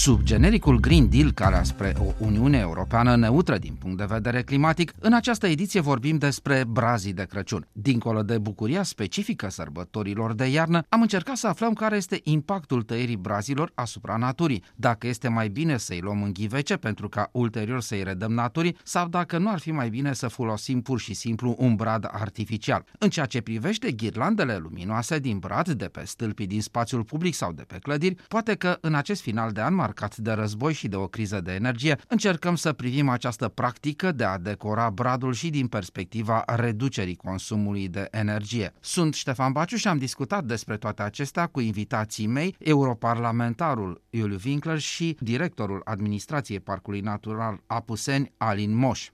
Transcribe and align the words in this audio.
Sub 0.00 0.22
genericul 0.22 0.80
Green 0.80 1.08
Deal, 1.08 1.32
care 1.32 1.62
spre 1.62 1.94
o 1.98 2.12
Uniune 2.18 2.58
Europeană 2.58 3.16
neutră 3.16 3.58
din 3.58 3.74
punct 3.74 3.96
de 3.96 4.04
vedere 4.04 4.42
climatic, 4.42 4.92
în 4.98 5.12
această 5.12 5.46
ediție 5.46 5.80
vorbim 5.80 6.18
despre 6.18 6.64
brazii 6.68 7.12
de 7.12 7.24
Crăciun. 7.24 7.66
Dincolo 7.72 8.22
de 8.22 8.38
bucuria 8.38 8.82
specifică 8.82 9.50
sărbătorilor 9.50 10.34
de 10.34 10.46
iarnă, 10.46 10.82
am 10.88 11.00
încercat 11.00 11.36
să 11.36 11.46
aflăm 11.46 11.72
care 11.72 11.96
este 11.96 12.20
impactul 12.22 12.82
tăierii 12.82 13.16
brazilor 13.16 13.72
asupra 13.74 14.16
naturii, 14.16 14.62
dacă 14.74 15.06
este 15.06 15.28
mai 15.28 15.48
bine 15.48 15.76
să-i 15.76 16.00
luăm 16.00 16.22
în 16.22 16.32
ghivece 16.32 16.76
pentru 16.76 17.08
ca 17.08 17.28
ulterior 17.32 17.80
să-i 17.80 18.02
redăm 18.02 18.32
naturii 18.32 18.76
sau 18.84 19.08
dacă 19.08 19.38
nu 19.38 19.50
ar 19.50 19.58
fi 19.58 19.70
mai 19.70 19.88
bine 19.88 20.12
să 20.12 20.28
folosim 20.28 20.80
pur 20.80 21.00
și 21.00 21.14
simplu 21.14 21.54
un 21.58 21.74
brad 21.74 22.08
artificial. 22.10 22.84
În 22.98 23.10
ceea 23.10 23.26
ce 23.26 23.40
privește 23.40 23.92
ghirlandele 23.92 24.56
luminoase 24.56 25.18
din 25.18 25.38
brad 25.38 25.68
de 25.68 25.86
pe 25.86 26.04
stâlpii 26.04 26.46
din 26.46 26.62
spațiul 26.62 27.04
public 27.04 27.34
sau 27.34 27.52
de 27.52 27.62
pe 27.62 27.78
clădiri, 27.82 28.16
poate 28.28 28.54
că 28.54 28.78
în 28.80 28.94
acest 28.94 29.20
final 29.20 29.50
de 29.50 29.60
an 29.60 29.74
marcat 29.90 30.16
de 30.16 30.32
război 30.32 30.72
și 30.72 30.88
de 30.88 30.96
o 30.96 31.06
criză 31.06 31.40
de 31.40 31.52
energie, 31.52 31.98
încercăm 32.08 32.54
să 32.54 32.72
privim 32.72 33.08
această 33.08 33.48
practică 33.48 34.12
de 34.12 34.24
a 34.24 34.38
decora 34.38 34.90
bradul 34.90 35.32
și 35.32 35.50
din 35.50 35.66
perspectiva 35.66 36.42
reducerii 36.46 37.16
consumului 37.16 37.88
de 37.88 38.08
energie. 38.10 38.72
Sunt 38.80 39.14
Ștefan 39.14 39.52
Baciu 39.52 39.76
și 39.76 39.88
am 39.88 39.98
discutat 39.98 40.44
despre 40.44 40.76
toate 40.76 41.02
acestea 41.02 41.46
cu 41.46 41.60
invitații 41.60 42.26
mei, 42.26 42.56
europarlamentarul 42.58 44.02
Iuliu 44.10 44.38
Winkler 44.44 44.78
și 44.78 45.16
directorul 45.20 45.80
administrației 45.84 46.60
Parcului 46.60 47.00
Natural 47.00 47.60
Apuseni, 47.66 48.32
Alin 48.36 48.76
Moș. 48.76 49.08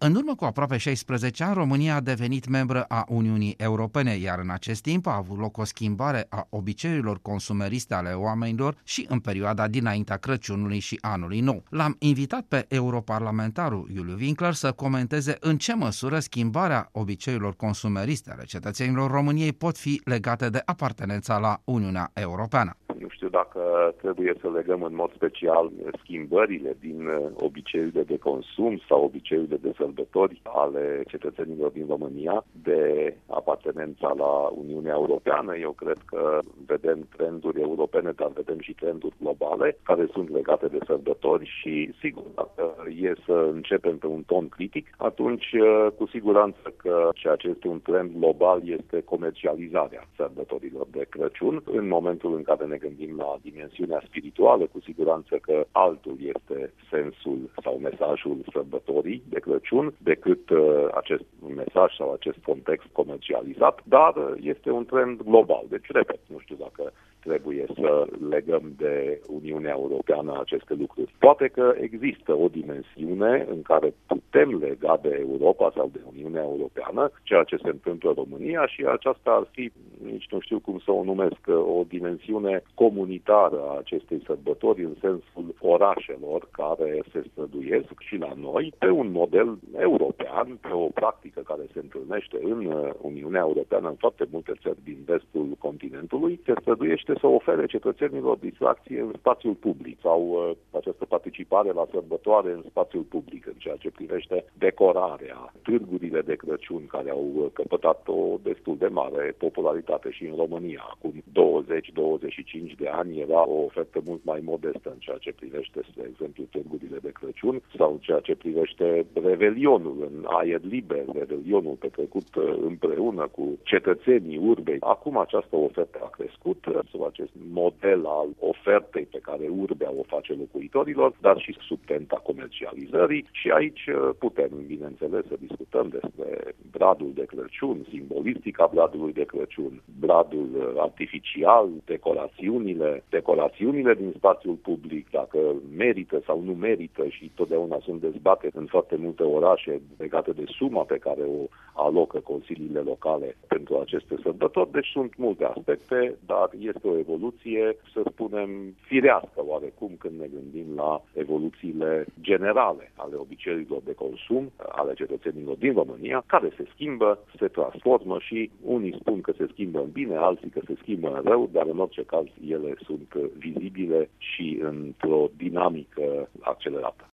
În 0.00 0.14
urmă 0.14 0.34
cu 0.34 0.44
aproape 0.44 0.76
16 0.76 1.44
ani, 1.44 1.54
România 1.54 1.94
a 1.94 2.00
devenit 2.00 2.48
membră 2.48 2.82
a 2.82 3.04
Uniunii 3.08 3.54
Europene, 3.56 4.14
iar 4.14 4.38
în 4.38 4.50
acest 4.50 4.82
timp 4.82 5.06
a 5.06 5.16
avut 5.16 5.38
loc 5.38 5.56
o 5.56 5.64
schimbare 5.64 6.26
a 6.28 6.46
obiceiurilor 6.50 7.20
consumeriste 7.22 7.94
ale 7.94 8.12
oamenilor 8.12 8.76
și 8.84 9.06
în 9.08 9.18
perioada 9.18 9.68
dinaintea 9.68 10.16
Crăciunului 10.16 10.78
și 10.78 10.98
anului 11.00 11.40
nou. 11.40 11.62
L-am 11.70 11.96
invitat 11.98 12.42
pe 12.42 12.64
europarlamentarul 12.68 13.90
Iuliu 13.94 14.16
Winkler 14.20 14.54
să 14.54 14.72
comenteze 14.72 15.36
în 15.40 15.58
ce 15.58 15.74
măsură 15.74 16.18
schimbarea 16.18 16.88
obiceiurilor 16.92 17.56
consumeriste 17.56 18.30
ale 18.30 18.44
cetățenilor 18.44 19.10
României 19.10 19.52
pot 19.52 19.78
fi 19.78 20.00
legate 20.04 20.48
de 20.48 20.62
apartenența 20.64 21.38
la 21.38 21.60
Uniunea 21.64 22.10
Europeană. 22.14 22.76
Nu 22.98 23.08
știu 23.08 23.28
dacă 23.28 23.60
trebuie 24.00 24.34
să 24.40 24.50
legăm 24.50 24.82
în 24.82 24.94
mod 24.94 25.12
special 25.14 25.70
schimbările 26.02 26.76
din 26.80 27.08
obiceiurile 27.34 28.02
de 28.02 28.18
consum 28.18 28.80
sau 28.88 29.04
obiceiurile 29.04 29.56
de 29.56 29.72
sărbători 29.76 30.40
ale 30.42 31.02
cetățenilor 31.06 31.70
din 31.70 31.86
România 31.88 32.44
de 32.62 33.14
apartenența 33.26 34.12
la 34.16 34.32
Uniunea 34.62 34.92
Europeană. 34.94 35.56
Eu 35.56 35.70
cred 35.70 35.98
că 36.06 36.38
vedem 36.66 37.08
trenduri 37.16 37.60
europene, 37.60 38.12
dar 38.16 38.30
vedem 38.34 38.60
și 38.60 38.72
trenduri 38.72 39.14
globale 39.20 39.76
care 39.82 40.08
sunt 40.12 40.30
legate 40.30 40.66
de 40.66 40.78
sărbători 40.86 41.44
și, 41.60 41.92
sigur, 42.00 42.22
dacă 42.34 42.72
e 43.00 43.12
să 43.26 43.48
începem 43.52 43.98
pe 43.98 44.06
un 44.06 44.22
ton 44.26 44.48
critic, 44.48 44.86
atunci 44.96 45.48
cu 45.96 46.06
siguranță 46.06 46.72
că 46.76 47.08
ceea 47.14 47.36
ce 47.36 47.48
este 47.48 47.68
un 47.68 47.80
trend 47.80 48.10
global 48.18 48.60
este 48.68 49.00
comercializarea 49.00 50.08
sărbătorilor 50.16 50.86
de 50.90 51.06
Crăciun. 51.08 51.62
În 51.64 51.88
momentul 51.88 52.34
în 52.34 52.42
care 52.42 52.64
ne 52.64 52.76
gândim 52.88 53.16
la 53.16 53.36
dimensiunea 53.42 54.02
spirituală, 54.06 54.64
cu 54.72 54.80
siguranță 54.80 55.34
că 55.36 55.66
altul 55.72 56.16
este 56.34 56.72
sensul 56.90 57.38
sau 57.62 57.74
mesajul 57.88 58.36
sărbătorii 58.52 59.22
de 59.28 59.38
Crăciun 59.38 59.66
Crăciun 59.68 59.94
decât 59.98 60.50
uh, 60.50 60.88
acest 60.94 61.24
mesaj 61.56 61.94
sau 61.96 62.12
acest 62.12 62.38
context 62.44 62.86
comercializat, 62.92 63.80
dar 63.84 64.16
uh, 64.16 64.32
este 64.42 64.70
un 64.70 64.84
trend 64.84 65.22
global. 65.22 65.64
Deci, 65.68 65.86
repet, 65.88 66.20
nu 66.26 66.38
știu 66.38 66.56
dacă 66.58 66.92
trebuie 67.20 67.66
să 67.74 68.06
legăm 68.28 68.72
de 68.76 69.20
Uniunea 69.26 69.74
Europeană 69.78 70.38
aceste 70.40 70.74
lucruri. 70.74 71.14
Poate 71.18 71.48
că 71.48 71.74
există 71.80 72.32
o 72.34 72.48
dimensiune 72.48 73.46
în 73.50 73.62
care 73.62 73.94
putem 74.06 74.58
lega 74.58 74.98
de 75.02 75.26
Europa 75.28 75.72
sau 75.74 75.90
de 75.92 76.00
Uniunea 76.12 76.42
Europeană 76.42 77.10
ceea 77.22 77.42
ce 77.42 77.56
se 77.56 77.68
întâmplă 77.68 78.08
în 78.08 78.14
România 78.24 78.66
și 78.66 78.84
aceasta 78.84 79.30
ar 79.30 79.48
fi, 79.50 79.70
nici 80.12 80.26
nu 80.30 80.40
știu 80.40 80.58
cum 80.58 80.78
să 80.78 80.90
o 80.90 81.04
numesc, 81.04 81.40
o 81.46 81.84
dimensiune 81.88 82.62
comunitară 82.74 83.60
a 83.68 83.78
acestei 83.78 84.22
sărbători 84.26 84.84
în 84.84 84.94
sensul 85.00 85.54
orașelor 85.60 86.48
care 86.50 87.02
se 87.12 87.22
străduiesc 87.30 87.92
și 87.98 88.16
la 88.16 88.32
noi 88.36 88.72
pe 88.78 88.90
un 88.90 89.10
model 89.10 89.58
european, 89.78 90.58
pe 90.60 90.72
o 90.72 90.86
practică 90.94 91.40
care 91.40 91.62
se 91.72 91.78
întâlnește 91.78 92.38
în 92.42 92.58
Uniunea 93.00 93.40
Europeană 93.40 93.88
în 93.88 93.94
foarte 93.94 94.26
multe 94.30 94.52
țări 94.62 94.78
din 94.84 94.98
vestul 95.06 95.48
continentului, 95.58 96.40
se 96.44 96.52
străduiește 96.60 97.07
să 97.20 97.26
ofere 97.26 97.66
cetățenilor 97.66 98.36
distracție 98.36 99.00
în 99.00 99.12
spațiul 99.18 99.54
public 99.54 100.00
sau 100.00 100.20
uh, 100.28 100.56
această 100.78 101.04
participare 101.04 101.70
la 101.72 101.86
sărbătoare 101.90 102.50
în 102.50 102.62
spațiul 102.68 103.02
public 103.02 103.46
în 103.46 103.58
ceea 103.58 103.76
ce 103.76 103.90
privește 103.90 104.44
decorarea, 104.58 105.52
târgurile 105.62 106.20
de 106.20 106.34
Crăciun 106.34 106.86
care 106.86 107.10
au 107.10 107.30
uh, 107.34 107.46
căpătat 107.52 108.08
o 108.08 108.36
destul 108.42 108.76
de 108.76 108.86
mare 108.86 109.34
popularitate 109.38 110.10
și 110.10 110.24
în 110.24 110.36
România. 110.36 110.86
Acum 110.90 111.12
20-25 111.12 112.74
de 112.78 112.88
ani 112.88 113.20
era 113.20 113.48
o 113.48 113.62
ofertă 113.64 114.00
mult 114.06 114.24
mai 114.24 114.40
modestă 114.44 114.88
în 114.90 114.98
ceea 114.98 115.16
ce 115.20 115.32
privește, 115.32 115.80
spre 115.90 116.06
exemplu, 116.10 116.44
târgurile 116.50 116.98
de 117.02 117.10
Crăciun 117.12 117.62
sau 117.76 117.92
în 117.92 117.98
ceea 117.98 118.20
ce 118.20 118.34
privește 118.36 119.06
revelionul 119.22 119.96
în 120.10 120.24
aer 120.26 120.60
liber, 120.62 121.04
revelionul 121.12 121.74
petrecut 121.78 122.34
uh, 122.34 122.58
împreună 122.62 123.28
cu 123.32 123.58
cetățenii 123.62 124.38
urbei. 124.38 124.76
Acum 124.80 125.16
această 125.16 125.56
ofertă 125.56 125.98
a 126.02 126.08
crescut, 126.08 126.64
sub 126.98 127.06
acest 127.06 127.30
model 127.52 128.06
al 128.06 128.28
ofertei 128.38 129.06
pe 129.10 129.18
care 129.18 129.48
Urbea 129.58 129.90
o 129.98 130.02
face 130.02 130.32
locuitorilor, 130.32 131.12
dar 131.20 131.38
și 131.40 131.56
sub 131.60 131.78
tenta 131.86 132.20
comercializării 132.22 133.26
și 133.32 133.48
aici 133.50 133.86
uh, 133.86 134.10
putem, 134.18 134.50
bineînțeles, 134.66 135.24
să 135.28 135.36
discutăm 135.40 135.88
despre 135.88 136.54
bradul 136.70 137.10
de 137.14 137.24
Crăciun, 137.24 137.86
simbolistica 137.90 138.70
bradului 138.74 139.12
de 139.12 139.24
Crăciun, 139.24 139.82
bradul 140.00 140.48
uh, 140.54 140.72
artificial, 140.76 141.68
decorațiunile, 141.84 143.04
decorațiunile 143.08 143.94
din 143.94 144.12
spațiul 144.16 144.54
public, 144.54 145.10
dacă 145.10 145.38
merită 145.76 146.22
sau 146.26 146.42
nu 146.44 146.52
merită 146.52 147.08
și 147.08 147.30
totdeauna 147.34 147.78
sunt 147.82 148.00
dezbate 148.00 148.50
în 148.54 148.66
foarte 148.66 148.96
multe 148.96 149.22
orașe 149.22 149.80
legate 149.98 150.30
de 150.30 150.44
suma 150.46 150.82
pe 150.82 150.98
care 150.98 151.20
o 151.20 151.46
alocă 151.72 152.18
consiliile 152.18 152.80
locale 152.80 153.36
pentru 153.46 153.78
aceste 153.78 154.14
sărbători. 154.22 154.70
Deci 154.70 154.90
sunt 154.92 155.16
multe 155.16 155.44
aspecte, 155.44 156.18
dar 156.26 156.50
este 156.60 156.87
o 156.88 156.98
evoluție, 156.98 157.76
să 157.92 158.00
spunem, 158.10 158.50
firească 158.80 159.40
oarecum 159.46 159.92
când 159.98 160.20
ne 160.20 160.26
gândim 160.26 160.74
la 160.74 161.02
evoluțiile 161.12 162.06
generale 162.20 162.92
ale 162.96 163.16
obiceiurilor 163.16 163.80
de 163.84 163.94
consum 163.94 164.52
ale 164.68 164.94
cetățenilor 164.94 165.56
din 165.56 165.72
România, 165.72 166.24
care 166.26 166.52
se 166.56 166.64
schimbă, 166.74 167.18
se 167.38 167.48
transformă 167.48 168.16
și 168.20 168.50
unii 168.62 168.96
spun 169.00 169.20
că 169.20 169.32
se 169.36 169.46
schimbă 169.52 169.78
în 169.78 169.90
bine, 169.90 170.16
alții 170.16 170.50
că 170.50 170.60
se 170.66 170.74
schimbă 170.80 171.08
în 171.08 171.22
rău, 171.30 171.48
dar 171.52 171.66
în 171.66 171.78
orice 171.78 172.02
caz 172.02 172.26
ele 172.48 172.74
sunt 172.84 173.14
vizibile 173.38 174.10
și 174.18 174.58
într-o 174.62 175.28
dinamică 175.36 176.28
accelerată. 176.40 177.08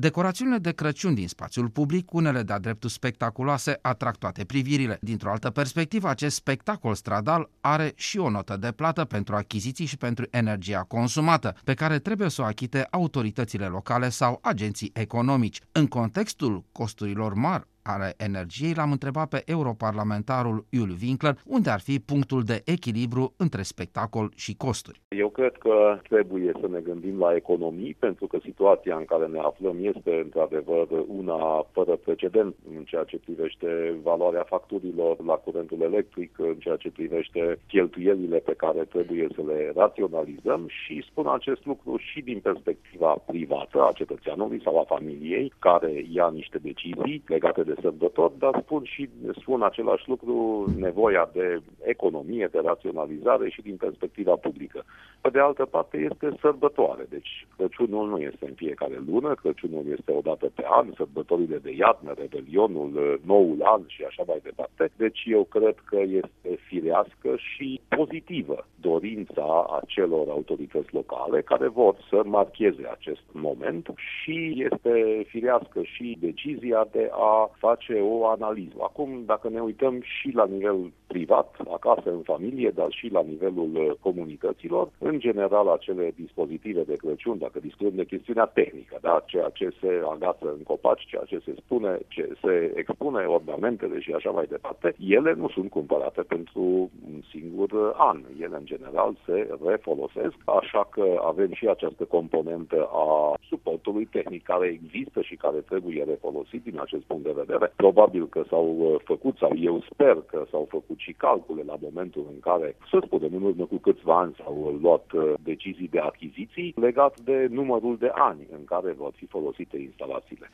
Decorațiunile 0.00 0.58
de 0.58 0.72
Crăciun 0.72 1.14
din 1.14 1.28
spațiul 1.28 1.68
public, 1.68 2.12
unele 2.12 2.42
de-a 2.42 2.58
dreptul 2.58 2.90
spectaculoase, 2.90 3.78
atrag 3.82 4.16
toate 4.16 4.44
privirile. 4.44 4.98
Dintr-o 5.00 5.30
altă 5.30 5.50
perspectivă, 5.50 6.08
acest 6.08 6.36
spectacol 6.36 6.94
stradal 6.94 7.50
are 7.60 7.92
și 7.96 8.18
o 8.18 8.30
notă 8.30 8.56
de 8.56 8.72
plată 8.72 9.04
pentru 9.04 9.36
achiziții 9.36 9.86
și 9.86 9.96
pentru 9.96 10.26
energia 10.30 10.84
consumată, 10.88 11.54
pe 11.64 11.74
care 11.74 11.98
trebuie 11.98 12.28
să 12.28 12.42
o 12.42 12.44
achite 12.44 12.86
autoritățile 12.90 13.66
locale 13.66 14.08
sau 14.08 14.38
agenții 14.42 14.90
economici. 14.94 15.60
În 15.72 15.86
contextul 15.86 16.64
costurilor 16.72 17.34
mari 17.34 17.66
ale 17.88 18.14
energiei, 18.16 18.74
l-am 18.74 18.90
întrebat 18.90 19.28
pe 19.28 19.42
europarlamentarul 19.46 20.64
Iul 20.70 20.96
Winkler 21.02 21.34
unde 21.46 21.70
ar 21.70 21.80
fi 21.80 21.98
punctul 22.00 22.42
de 22.42 22.62
echilibru 22.64 23.34
între 23.36 23.62
spectacol 23.62 24.32
și 24.34 24.56
costuri. 24.56 25.00
Eu 25.08 25.28
cred 25.28 25.52
că 25.58 25.98
trebuie 26.08 26.52
să 26.60 26.68
ne 26.68 26.80
gândim 26.80 27.18
la 27.18 27.34
economii, 27.34 27.96
pentru 27.98 28.26
că 28.26 28.38
situația 28.42 28.96
în 28.96 29.04
care 29.04 29.26
ne 29.26 29.38
aflăm 29.38 29.76
este 29.80 30.20
într-adevăr 30.24 30.86
una 31.06 31.66
fără 31.72 31.96
precedent 31.96 32.54
în 32.76 32.84
ceea 32.84 33.04
ce 33.04 33.18
privește 33.18 33.98
valoarea 34.02 34.42
facturilor 34.42 35.24
la 35.24 35.34
curentul 35.34 35.80
electric, 35.80 36.38
în 36.38 36.54
ceea 36.58 36.76
ce 36.76 36.90
privește 36.90 37.58
cheltuielile 37.66 38.38
pe 38.38 38.54
care 38.54 38.82
trebuie 38.84 39.26
să 39.34 39.42
le 39.46 39.72
raționalizăm 39.76 40.68
și 40.68 41.06
spun 41.10 41.26
acest 41.26 41.66
lucru 41.66 41.96
și 41.96 42.20
din 42.20 42.38
perspectiva 42.38 43.22
privată 43.26 43.82
a 43.82 43.92
cetățeanului 43.94 44.60
sau 44.64 44.78
a 44.78 44.84
familiei 44.94 45.52
care 45.58 46.04
ia 46.10 46.30
niște 46.32 46.58
decizii 46.58 47.22
legate 47.26 47.62
de 47.62 47.74
sărbători, 47.80 48.38
dar 48.38 48.60
spun 48.62 48.84
și 48.84 49.08
spun 49.40 49.62
același 49.62 50.08
lucru, 50.08 50.64
nevoia 50.76 51.30
de 51.32 51.60
economie, 51.82 52.48
de 52.52 52.60
raționalizare 52.64 53.48
și 53.48 53.62
din 53.62 53.76
perspectiva 53.76 54.34
publică. 54.34 54.84
Pe 55.20 55.28
de 55.28 55.38
altă 55.40 55.64
parte 55.64 55.96
este 56.10 56.36
sărbătoare, 56.40 57.06
deci 57.08 57.46
Crăciunul 57.56 58.08
nu 58.08 58.18
este 58.18 58.44
în 58.46 58.54
fiecare 58.54 59.02
lună, 59.06 59.34
Crăciunul 59.34 59.84
este 59.90 60.12
o 60.12 60.20
dată 60.20 60.50
pe 60.54 60.64
an, 60.68 60.92
sărbătorile 60.96 61.56
de 61.56 61.72
iarnă, 61.74 62.12
Revelionul, 62.18 63.20
Noul 63.24 63.58
An 63.62 63.82
și 63.86 64.02
așa 64.04 64.22
mai 64.26 64.40
departe. 64.42 64.90
Deci 64.96 65.22
eu 65.26 65.44
cred 65.44 65.74
că 65.84 65.98
este 66.00 66.58
firească 66.68 67.36
și 67.36 67.80
pozitivă 67.88 68.66
dorința 68.80 69.66
acelor 69.82 70.28
autorități 70.28 70.94
locale 70.94 71.40
care 71.42 71.68
vor 71.68 71.96
să 72.08 72.22
marcheze 72.24 72.88
acest 72.90 73.22
moment 73.32 73.92
și 73.96 74.66
este 74.70 75.24
firească 75.28 75.80
și 75.82 76.16
decizia 76.20 76.88
de 76.90 77.10
a 77.12 77.50
face 77.58 77.67
o 78.00 78.26
analiză. 78.26 78.76
Acum, 78.80 79.22
dacă 79.26 79.48
ne 79.48 79.60
uităm 79.60 80.00
și 80.02 80.30
la 80.34 80.46
nivel 80.46 80.92
privat, 81.06 81.56
acasă, 81.70 82.10
în 82.10 82.22
familie, 82.22 82.70
dar 82.70 82.90
și 82.90 83.08
la 83.12 83.22
nivelul 83.22 83.98
comunităților, 84.00 84.90
în 84.98 85.18
general 85.18 85.68
acele 85.68 86.12
dispozitive 86.16 86.82
de 86.82 86.96
Crăciun, 86.96 87.38
dacă 87.38 87.58
discutăm 87.60 87.94
de 87.94 88.04
chestiunea 88.04 88.44
tehnică, 88.44 88.98
da? 89.00 89.22
ceea 89.26 89.50
ce 89.52 89.68
se 89.80 90.00
agață 90.12 90.54
în 90.56 90.62
copaci, 90.62 91.06
ceea 91.06 91.22
ce 91.26 91.38
se 91.44 91.54
spune, 91.56 91.98
ce 92.08 92.32
se 92.42 92.72
expune, 92.76 93.24
ornamentele 93.24 94.00
și 94.00 94.12
așa 94.12 94.30
mai 94.30 94.46
departe, 94.48 94.94
ele 94.98 95.32
nu 95.32 95.48
sunt 95.48 95.70
cumpărate 95.70 96.22
pentru 96.22 96.60
un 97.08 97.20
singur 97.30 97.94
an. 97.96 98.18
Ele, 98.40 98.56
în 98.56 98.64
general, 98.64 99.16
se 99.26 99.48
refolosesc, 99.66 100.36
așa 100.44 100.88
că 100.90 101.22
avem 101.24 101.52
și 101.52 101.66
această 101.68 102.04
componentă 102.04 102.88
a 102.92 103.34
suportului 103.48 104.04
tehnic 104.04 104.42
care 104.42 104.66
există 104.66 105.20
și 105.22 105.36
care 105.36 105.58
trebuie 105.58 106.04
refolosit 106.04 106.62
din 106.62 106.80
acest 106.80 107.02
punct 107.02 107.24
de 107.24 107.32
vedere. 107.34 107.47
Probabil 107.76 108.28
că 108.28 108.42
s-au 108.48 109.00
făcut, 109.04 109.36
sau 109.36 109.52
eu 109.56 109.82
sper 109.92 110.16
că 110.26 110.44
s-au 110.50 110.66
făcut 110.68 110.98
și 110.98 111.12
calcule 111.12 111.62
la 111.66 111.76
momentul 111.80 112.26
în 112.32 112.40
care, 112.40 112.76
să 112.90 112.98
spunem, 113.04 113.34
în 113.34 113.42
urmă 113.42 113.64
cu 113.64 113.76
câțiva 113.76 114.18
ani 114.18 114.34
s-au 114.42 114.78
luat 114.80 115.12
uh, 115.12 115.34
decizii 115.42 115.88
de 115.88 115.98
achiziții 115.98 116.74
legat 116.76 117.20
de 117.20 117.46
numărul 117.50 117.96
de 117.96 118.10
ani 118.14 118.46
în 118.52 118.64
care 118.64 118.92
vor 118.92 119.12
fi 119.16 119.26
folosite 119.26 119.76
instalațiile. 119.78 120.50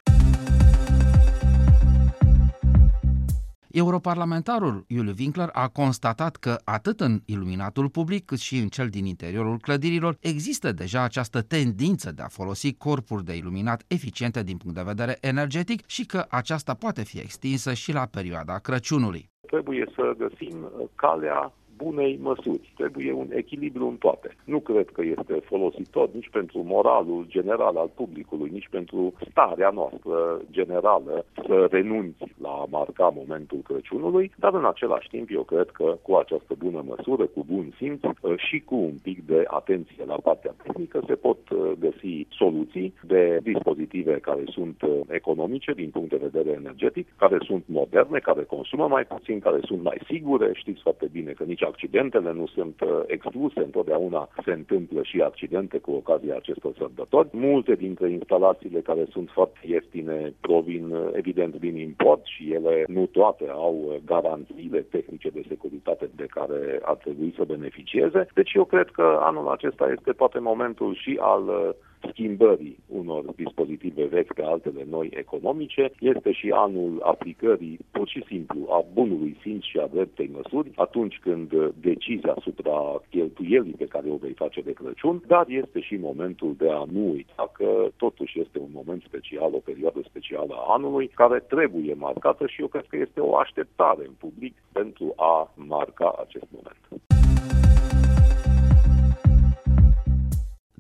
Europarlamentarul 3.75 4.85
Iuliu 4.89 5.15
Winkler 5.19 5.49
a 5.53 5.69
constatat 5.69 6.37
că 6.37 6.57
atât 6.65 7.01
în 7.01 7.21
iluminatul 7.25 7.89
public 7.89 8.25
cât 8.25 8.39
și 8.39 8.57
în 8.59 8.69
cel 8.69 8.89
din 8.89 9.07
interiorul 9.07 9.59
clădirilor 9.59 10.17
există 10.21 10.73
deja 10.73 11.03
această 11.03 11.43
tendință 11.43 12.13
de 12.13 12.23
a 12.23 12.29
folosi 12.29 12.75
corpuri 12.75 13.25
de 13.25 13.37
iluminat 13.37 13.83
eficiente 13.89 14.43
din 14.43 14.57
punct 14.57 14.77
de 14.77 14.83
vedere 14.83 15.17
energetic 15.21 15.87
și 15.87 16.07
că 16.07 16.25
aceasta 16.29 16.75
poate 16.75 17.05
fi 17.05 17.19
extinsă 17.19 17.73
și 17.73 17.93
la 17.93 18.07
perioada 18.11 18.59
Crăciunului. 18.59 19.31
Trebuie 19.47 19.87
să 19.95 20.15
găsim 20.19 20.71
calea 20.95 21.53
bunei 21.77 22.19
măsuri. 22.23 22.73
Trebuie 22.77 23.13
un 23.13 23.29
echilibru 23.31 23.87
în 23.87 23.97
toate. 23.97 24.37
Nu 24.45 24.61
cred 24.61 24.89
că 24.91 25.03
este 25.03 25.35
folositor 25.35 26.09
nici 26.13 26.29
pentru 26.31 26.63
moralul 26.63 27.25
general 27.29 27.77
al 27.77 27.91
publicului, 27.95 28.51
nici 28.53 28.69
pentru 28.71 29.13
starea 29.31 29.71
noastră 29.71 30.41
generală 30.51 31.25
să 31.47 31.69
renunți 31.71 32.25
la 32.41 32.49
a 32.49 32.67
marca 32.71 33.13
momentul 33.17 33.59
Crăciunului, 33.59 34.33
dar 34.37 34.55
în 34.55 34.65
același 34.65 35.09
timp 35.09 35.29
eu 35.31 35.43
cred 35.43 35.71
că 35.71 35.99
cu 36.03 36.15
această 36.15 36.55
bună 36.59 36.85
măsură, 36.87 37.27
cu 37.27 37.45
bun 37.47 37.75
simț 37.77 38.01
uh, 38.03 38.35
și 38.37 38.61
cu 38.61 38.75
un 38.75 38.97
pic 39.03 39.27
de 39.27 39.45
atenție 39.47 40.05
la 40.07 40.19
partea 40.23 40.55
tehnică 40.63 41.03
se 41.07 41.15
pot 41.15 41.51
uh, 41.51 41.73
găsi 41.79 42.27
soluții 42.31 42.95
de 43.03 43.39
dispozitive 43.43 44.19
care 44.19 44.43
sunt 44.47 44.83
uh, 44.83 45.01
economice 45.09 45.73
din 45.73 45.91
punct 45.91 46.11
de 46.11 46.29
vedere 46.29 46.51
energetic, 46.51 47.07
care 47.17 47.39
sunt 47.47 47.65
moderne, 47.67 48.19
care 48.19 48.43
consumă 48.43 48.89
mai 48.89 49.05
puțin, 49.05 49.39
care 49.39 49.59
sunt 49.63 49.83
mai 49.83 49.99
sigure. 50.07 50.51
Știți 50.55 50.83
foarte 50.83 51.09
bine 51.13 51.31
că 51.31 51.45
nici 51.45 51.64
accidentele 51.65 52.33
nu 52.33 52.47
sunt 52.47 52.81
uh, 52.81 52.89
excluse, 53.07 53.61
întotdeauna 53.61 54.29
se 54.45 54.53
întâmplă 54.53 55.03
și 55.03 55.21
accidente 55.21 55.79
cu 55.79 55.91
ocazia 55.91 56.37
acestor 56.37 56.73
sărbători. 56.79 57.29
Multe 57.33 57.75
dintre 57.75 58.11
instalațiile 58.11 58.81
care 58.81 59.07
sunt 59.11 59.29
foarte 59.31 59.59
ieftine 59.63 60.33
provin 60.41 60.91
uh, 60.91 61.09
evident 61.13 61.57
din 61.57 61.77
import 61.77 62.23
și 62.25 62.53
ele 62.53 62.85
nu 62.87 63.07
toate 63.07 63.45
au 63.49 63.77
uh, 63.87 63.97
garanțiile 64.05 64.81
tehnice 64.81 65.29
de 65.29 65.43
securitate 65.49 66.11
de 66.17 66.27
care 66.27 66.81
ar 66.83 66.95
trebui 66.97 67.35
să 67.37 67.45
beneficieze. 67.45 68.27
Deci 68.35 68.53
eu 68.53 68.65
cred 68.65 68.89
că 68.91 69.19
anul 69.21 69.49
acesta 69.49 69.93
este 69.97 70.13
poate 70.13 70.39
momentul 70.39 70.95
și 70.95 71.19
al 71.21 71.75
schimbării 72.11 72.79
unor 72.87 73.25
dispozitive 73.37 74.05
vechi 74.05 74.35
pe 74.35 74.43
altele 74.43 74.87
noi 74.91 75.09
economice, 75.17 75.93
este 76.01 76.33
și 76.33 76.51
anul 76.55 77.01
aplicării 77.03 77.79
pur 77.91 78.09
și 78.09 78.25
simplu 78.27 78.67
a 78.71 78.85
bunului 78.93 79.37
simț 79.43 79.63
și 79.63 79.79
a 79.79 79.87
dreptei 79.87 80.31
măsuri 80.33 80.71
atunci 80.75 81.19
când 81.23 81.73
decizia 81.81 82.33
asupra 82.33 83.03
cheltuielii 83.11 83.73
pe 83.79 83.87
care 83.87 84.11
o 84.11 84.17
vei 84.17 84.33
face 84.33 84.61
de 84.61 84.73
Crăciun, 84.73 85.23
dar 85.27 85.45
este 85.49 85.81
și 85.81 85.97
momentul 85.97 86.55
de 86.59 86.71
a 86.71 86.85
nu 86.93 87.11
uita 87.11 87.51
că 87.53 87.89
totuși 87.97 88.41
este 88.41 88.59
un 88.59 88.71
moment 88.73 89.03
special, 89.03 89.55
o 89.55 89.67
perioadă 89.71 90.01
specială 90.09 90.55
a 90.55 90.73
anului 90.73 91.07
care 91.15 91.39
trebuie 91.39 91.95
marcată 91.95 92.47
și 92.47 92.61
eu 92.61 92.67
cred 92.67 92.85
că 92.89 92.97
este 92.97 93.21
o 93.21 93.37
așteptare 93.37 94.05
în 94.07 94.15
public 94.19 94.55
pentru 94.73 95.13
a 95.17 95.53
marca 95.55 96.15
acest 96.27 96.47
moment. 96.51 97.03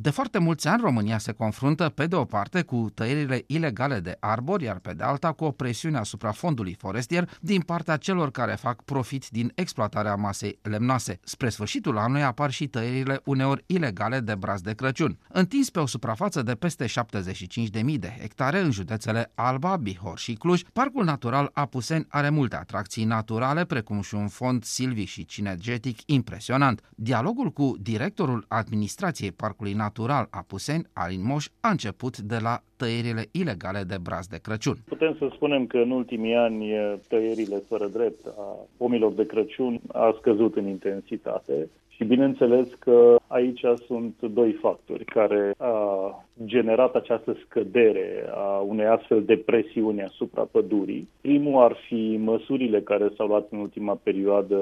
De 0.05 0.11
foarte 0.11 0.39
mulți 0.39 0.69
ani 0.69 0.81
România 0.83 1.19
se 1.19 1.33
confruntă 1.33 1.89
pe 1.89 2.07
de 2.07 2.15
o 2.15 2.25
parte 2.25 2.63
cu 2.63 2.91
tăierile 2.95 3.45
ilegale 3.47 4.01
de 4.01 4.17
arbori, 4.21 4.65
iar 4.65 4.79
pe 4.79 4.93
de 4.93 5.03
alta 5.03 5.33
cu 5.33 5.45
o 5.45 5.51
presiune 5.51 5.99
asupra 5.99 6.31
fondului 6.31 6.75
forestier 6.79 7.39
din 7.41 7.61
partea 7.61 7.97
celor 7.97 8.31
care 8.31 8.55
fac 8.55 8.83
profit 8.83 9.29
din 9.29 9.53
exploatarea 9.55 10.15
masei 10.15 10.59
lemnoase. 10.63 11.21
Spre 11.23 11.49
sfârșitul 11.49 11.99
anului 11.99 12.23
apar 12.23 12.51
și 12.51 12.67
tăierile 12.67 13.21
uneori 13.25 13.65
ilegale 13.67 14.21
de 14.21 14.35
braz 14.35 14.61
de 14.61 14.75
Crăciun. 14.75 15.19
Întins 15.29 15.71
pe 15.71 15.79
o 15.79 15.87
suprafață 15.87 16.43
de 16.43 16.55
peste 16.55 16.87
75.000 16.87 17.99
de 17.99 18.17
hectare 18.21 18.61
în 18.61 18.71
județele 18.71 19.33
Alba, 19.35 19.77
Bihor 19.77 20.19
și 20.19 20.33
Cluj, 20.33 20.63
Parcul 20.73 21.05
Natural 21.05 21.51
Apuseni 21.53 22.07
are 22.09 22.31
multe 22.31 22.57
atracții 22.57 23.05
naturale, 23.05 23.65
precum 23.65 24.01
și 24.01 24.15
un 24.15 24.29
fond 24.29 24.65
silvic 24.65 25.09
și 25.09 25.25
cinegetic 25.25 25.99
impresionant. 26.07 26.81
Dialogul 26.95 27.51
cu 27.51 27.77
directorul 27.81 28.45
administrației 28.49 29.33
Parcului 29.33 29.73
Natural 29.73 29.93
natural 29.95 30.27
Apuseni, 30.31 30.87
Alin 30.93 31.23
Moș, 31.23 31.47
a 31.61 31.69
început 31.69 32.19
de 32.19 32.39
la 32.43 32.63
tăierile 32.77 33.25
ilegale 33.31 33.83
de 33.83 33.97
braz 34.03 34.27
de 34.27 34.39
Crăciun. 34.39 34.77
Putem 34.85 35.17
să 35.19 35.29
spunem 35.35 35.67
că 35.67 35.77
în 35.77 35.91
ultimii 35.91 36.35
ani 36.35 36.65
tăierile 37.09 37.63
fără 37.69 37.87
drept 37.87 38.27
a 38.27 38.67
pomilor 38.77 39.13
de 39.13 39.27
Crăciun 39.27 39.81
a 39.93 40.17
scăzut 40.19 40.57
în 40.57 40.67
intensitate 40.67 41.69
și 41.97 42.05
bineînțeles 42.05 42.69
că 42.79 43.17
aici 43.27 43.61
sunt 43.87 44.15
doi 44.21 44.53
factori 44.53 45.05
care 45.05 45.55
a 45.59 46.25
generat 46.45 46.95
această 46.95 47.37
scădere 47.45 48.25
a 48.35 48.59
unei 48.59 48.87
astfel 48.87 49.25
de 49.25 49.37
presiuni 49.37 50.03
asupra 50.03 50.49
pădurii. 50.51 51.09
Primul 51.21 51.63
ar 51.63 51.77
fi 51.89 52.17
măsurile 52.23 52.81
care 52.81 53.09
s-au 53.17 53.27
luat 53.27 53.47
în 53.51 53.59
ultima 53.59 53.99
perioadă 54.03 54.59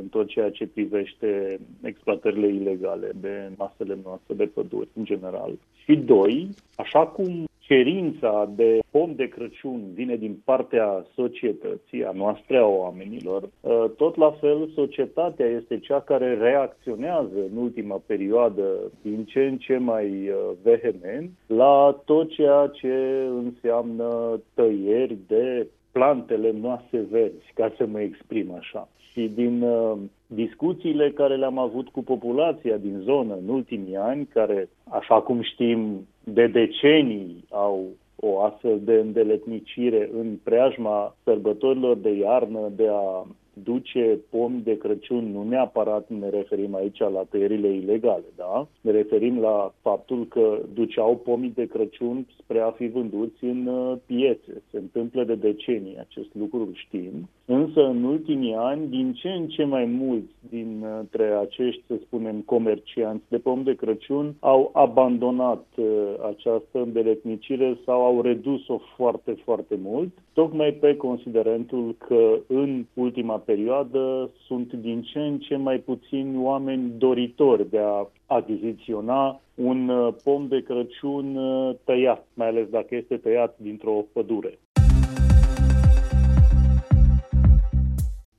în 0.00 0.06
tot 0.08 0.26
ceea 0.26 0.50
ce 0.50 0.66
privește 0.66 1.58
exploatările 1.82 2.46
ilegale 2.46 3.10
de 3.20 3.50
masele 3.56 3.98
noastre 4.04 4.34
de 4.34 4.44
păduri 4.44 4.88
în 4.96 5.04
general. 5.04 5.52
Și 5.84 5.96
doi, 5.96 6.48
așa 6.76 7.06
cum 7.06 7.44
cerința 7.66 8.50
de 8.56 8.78
pom 8.90 9.14
de 9.14 9.28
Crăciun 9.28 9.82
vine 9.94 10.16
din 10.16 10.40
partea 10.44 11.06
societății, 11.14 12.04
a 12.04 12.10
noastră, 12.14 12.58
a 12.58 12.66
oamenilor, 12.66 13.48
ă, 13.64 13.90
tot 13.96 14.16
la 14.16 14.30
fel 14.30 14.68
societatea 14.74 15.46
este 15.46 15.78
cea 15.78 16.00
care 16.00 16.34
reacționează 16.34 17.38
în 17.50 17.56
ultima 17.56 18.02
perioadă 18.06 18.62
din 19.02 19.24
ce 19.24 19.40
în 19.40 19.56
ce 19.56 19.76
mai 19.76 20.30
ă, 20.30 20.54
vehement 20.62 21.30
la 21.46 22.02
tot 22.04 22.30
ceea 22.30 22.70
ce 22.72 23.26
înseamnă 23.44 24.40
tăieri 24.54 25.16
de 25.26 25.66
plantele 25.92 26.54
noastre 26.60 27.00
verzi, 27.10 27.52
ca 27.54 27.72
să 27.76 27.86
mă 27.86 28.00
exprim 28.00 28.52
așa. 28.52 28.88
Și 29.12 29.30
din 29.34 29.62
uh, 29.62 29.98
discuțiile 30.26 31.10
care 31.10 31.36
le-am 31.36 31.58
avut 31.58 31.88
cu 31.88 32.02
populația 32.02 32.76
din 32.76 32.98
zonă 33.02 33.34
în 33.34 33.48
ultimii 33.48 33.96
ani, 33.96 34.26
care, 34.26 34.68
așa 34.90 35.20
cum 35.20 35.42
știm, 35.42 36.06
de 36.32 36.46
decenii 36.46 37.44
au 37.50 37.86
o 38.16 38.40
astfel 38.40 38.80
de 38.84 38.92
îndeletnicire 38.92 40.10
în 40.12 40.38
preajma 40.42 41.16
sărbătorilor 41.24 41.96
de 41.96 42.10
iarnă 42.10 42.72
de 42.76 42.88
a 42.90 43.26
duce 43.62 44.18
pomi 44.30 44.62
de 44.62 44.78
Crăciun, 44.78 45.32
nu 45.32 45.42
neapărat 45.42 46.08
ne 46.08 46.28
referim 46.28 46.74
aici 46.74 46.98
la 46.98 47.24
tăierile 47.30 47.68
ilegale, 47.68 48.24
da? 48.36 48.68
Ne 48.80 48.90
referim 48.90 49.40
la 49.40 49.74
faptul 49.80 50.26
că 50.26 50.58
duceau 50.74 51.16
pomii 51.16 51.52
de 51.54 51.66
Crăciun 51.66 52.26
spre 52.38 52.60
a 52.60 52.70
fi 52.70 52.86
vânduți 52.86 53.44
în 53.44 53.66
uh, 53.66 53.96
piețe. 54.06 54.62
Se 54.70 54.78
întâmplă 54.78 55.24
de 55.24 55.34
decenii 55.34 55.98
acest 55.98 56.34
lucru, 56.34 56.70
știm. 56.74 57.28
Însă, 57.44 57.80
în 57.80 58.04
ultimii 58.04 58.54
ani, 58.54 58.88
din 58.88 59.12
ce 59.12 59.28
în 59.28 59.46
ce 59.48 59.64
mai 59.64 59.84
mulți 59.84 60.32
dintre 60.50 61.24
acești, 61.40 61.82
să 61.86 61.94
spunem, 62.04 62.40
comercianți 62.40 63.24
de 63.28 63.38
pom 63.38 63.62
de 63.62 63.74
Crăciun 63.74 64.34
au 64.40 64.70
abandonat 64.72 65.64
uh, 65.76 65.86
această 66.28 66.78
îndeletnicire 66.78 67.78
sau 67.84 68.04
au 68.04 68.20
redus-o 68.20 68.80
foarte, 68.96 69.36
foarte 69.44 69.78
mult, 69.82 70.08
tocmai 70.32 70.72
pe 70.72 70.96
considerentul 70.96 71.94
că 71.98 72.38
în 72.46 72.84
ultima 72.94 73.38
perioadă 73.38 74.30
sunt 74.46 74.72
din 74.72 75.02
ce 75.02 75.18
în 75.18 75.38
ce 75.38 75.56
mai 75.56 75.78
puțini 75.78 76.38
oameni 76.42 76.92
doritori 76.98 77.70
de 77.70 77.78
a 77.78 78.08
achiziționa 78.26 79.40
un 79.54 79.88
uh, 79.88 80.14
pom 80.24 80.48
de 80.48 80.62
Crăciun 80.62 81.36
uh, 81.36 81.74
tăiat, 81.84 82.26
mai 82.34 82.48
ales 82.48 82.68
dacă 82.68 82.94
este 82.94 83.16
tăiat 83.16 83.56
dintr-o 83.58 84.04
pădure. 84.12 84.58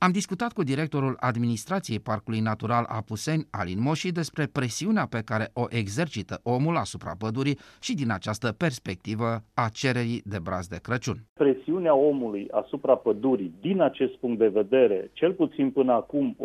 Am 0.00 0.12
discutat 0.12 0.52
cu 0.52 0.62
directorul 0.62 1.16
administrației 1.20 2.00
Parcului 2.00 2.40
Natural 2.40 2.84
Apuseni, 2.88 3.46
Alin 3.50 3.80
Moși, 3.80 4.12
despre 4.12 4.46
presiunea 4.52 5.06
pe 5.10 5.22
care 5.24 5.50
o 5.52 5.64
exercită 5.68 6.40
omul 6.42 6.76
asupra 6.76 7.12
pădurii 7.18 7.58
și 7.80 7.94
din 7.94 8.10
această 8.10 8.54
perspectivă 8.58 9.30
a 9.54 9.68
cererii 9.72 10.22
de 10.24 10.38
braz 10.42 10.66
de 10.66 10.78
Crăciun. 10.82 11.16
Presiunea 11.32 11.94
omului 11.94 12.48
asupra 12.50 12.94
pădurii, 12.96 13.54
din 13.60 13.80
acest 13.80 14.14
punct 14.14 14.38
de 14.38 14.48
vedere, 14.48 15.10
cel 15.12 15.32
puțin 15.32 15.70
până 15.70 15.92
acum 15.92 16.36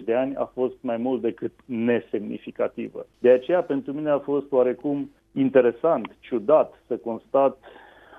100-150 0.00 0.04
de 0.04 0.14
ani, 0.14 0.34
a 0.36 0.50
fost 0.54 0.76
mai 0.80 0.96
mult 0.96 1.22
decât 1.22 1.52
nesemnificativă. 1.64 3.06
De 3.18 3.30
aceea, 3.30 3.62
pentru 3.62 3.92
mine 3.92 4.10
a 4.10 4.18
fost 4.18 4.52
oarecum 4.52 5.10
interesant, 5.32 6.16
ciudat 6.20 6.72
să 6.86 6.96
constat 6.96 7.58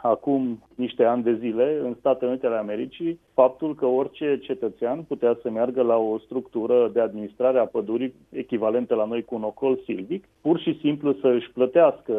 acum 0.01 0.63
niște 0.75 1.03
ani 1.03 1.24
de 1.24 1.36
zile 1.36 1.79
în 1.84 1.96
Statele 2.00 2.29
Unite 2.29 2.46
ale 2.46 2.55
Americii 2.55 3.19
faptul 3.41 3.75
că 3.75 3.86
orice 3.86 4.39
cetățean 4.41 5.03
putea 5.08 5.38
să 5.41 5.50
meargă 5.50 5.81
la 5.81 5.98
o 5.98 6.17
structură 6.17 6.89
de 6.93 7.00
administrare 7.00 7.60
a 7.60 7.65
pădurii 7.65 8.13
echivalentă 8.29 8.96
la 8.96 9.05
noi 9.05 9.24
cu 9.24 9.36
un 9.36 9.43
ocol 9.43 9.79
silvic, 9.86 10.24
pur 10.41 10.60
și 10.60 10.77
simplu 10.79 11.13
să 11.22 11.27
își 11.27 11.51
plătească 11.51 12.13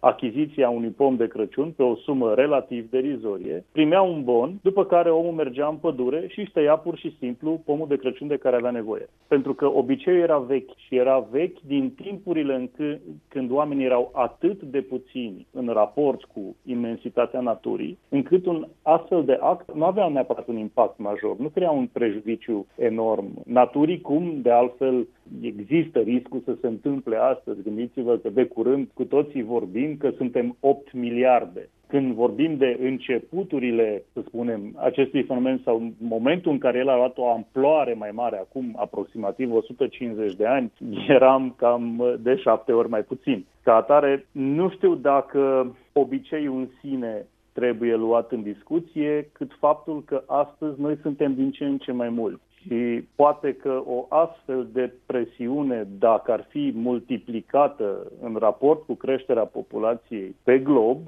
achiziția 0.00 0.68
unui 0.68 0.88
pom 0.88 1.16
de 1.16 1.26
Crăciun 1.26 1.70
pe 1.76 1.82
o 1.82 1.96
sumă 1.96 2.34
relativ 2.34 2.90
derizorie, 2.90 3.64
primea 3.72 4.02
un 4.02 4.24
bon, 4.24 4.58
după 4.62 4.84
care 4.84 5.10
omul 5.10 5.32
mergea 5.32 5.66
în 5.68 5.76
pădure 5.76 6.26
și 6.28 6.40
își 6.40 6.52
tăia 6.52 6.76
pur 6.76 6.96
și 6.96 7.16
simplu 7.18 7.60
pomul 7.64 7.88
de 7.88 7.96
Crăciun 7.96 8.28
de 8.28 8.36
care 8.36 8.56
avea 8.56 8.70
nevoie. 8.70 9.08
Pentru 9.28 9.54
că 9.54 9.66
obiceiul 9.66 10.22
era 10.22 10.38
vechi 10.38 10.76
și 10.76 10.96
era 10.96 11.26
vechi 11.30 11.60
din 11.60 11.94
timpurile 12.02 12.54
în 12.54 12.68
c- 12.68 13.00
când 13.28 13.50
oamenii 13.50 13.84
erau 13.84 14.10
atât 14.14 14.62
de 14.62 14.80
puțini 14.80 15.46
în 15.52 15.66
raport 15.68 16.24
cu 16.24 16.56
imensitatea 16.64 17.40
naturii, 17.40 17.98
încât 18.08 18.46
un 18.46 18.66
astfel 18.82 19.24
de 19.24 19.38
act 19.40 19.74
nu 19.74 19.84
avea 19.84 20.08
neapărat 20.08 20.48
un 20.48 20.56
impact 20.66 20.98
major, 20.98 21.36
nu 21.38 21.48
crea 21.48 21.70
un 21.70 21.86
prejudiciu 21.92 22.66
enorm 22.76 23.26
naturii, 23.46 24.00
cum 24.00 24.40
de 24.42 24.50
altfel 24.50 25.06
există 25.40 25.98
riscul 25.98 26.40
să 26.44 26.56
se 26.60 26.66
întâmple 26.66 27.16
astăzi. 27.16 27.62
Gândiți-vă 27.62 28.16
că 28.16 28.28
de 28.30 28.44
curând 28.44 28.88
cu 28.94 29.04
toții 29.04 29.42
vorbim 29.42 29.96
că 29.96 30.10
suntem 30.16 30.56
8 30.60 30.92
miliarde. 30.92 31.68
Când 31.86 32.12
vorbim 32.14 32.56
de 32.56 32.78
începuturile, 32.80 34.04
să 34.12 34.20
spunem, 34.26 34.60
acestui 34.76 35.22
fenomen 35.22 35.60
sau 35.64 35.92
momentul 35.98 36.52
în 36.52 36.58
care 36.58 36.78
el 36.78 36.88
a 36.88 36.96
luat 36.96 37.18
o 37.18 37.28
amploare 37.28 37.94
mai 37.94 38.10
mare, 38.12 38.36
acum 38.36 38.76
aproximativ 38.76 39.52
150 39.52 40.34
de 40.34 40.46
ani, 40.46 40.72
eram 41.08 41.54
cam 41.56 42.02
de 42.20 42.36
șapte 42.36 42.72
ori 42.72 42.88
mai 42.88 43.02
puțin. 43.02 43.44
Ca 43.62 43.74
atare, 43.74 44.26
nu 44.32 44.70
știu 44.70 44.94
dacă 44.94 45.74
obiceiul 45.92 46.56
în 46.56 46.68
sine 46.80 47.26
trebuie 47.54 47.94
luat 47.94 48.32
în 48.32 48.42
discuție, 48.42 49.30
cât 49.32 49.50
faptul 49.58 50.02
că 50.04 50.22
astăzi 50.26 50.80
noi 50.80 50.98
suntem 51.02 51.34
din 51.34 51.50
ce 51.50 51.64
în 51.64 51.78
ce 51.78 51.92
mai 51.92 52.08
mulți. 52.08 52.42
Și 52.60 53.04
poate 53.14 53.54
că 53.54 53.82
o 53.86 54.06
astfel 54.08 54.68
de 54.72 54.92
presiune, 55.06 55.88
dacă 55.98 56.32
ar 56.32 56.46
fi 56.48 56.72
multiplicată 56.74 58.12
în 58.20 58.36
raport 58.38 58.82
cu 58.86 58.94
creșterea 58.94 59.44
populației 59.44 60.36
pe 60.42 60.58
glob, 60.58 60.98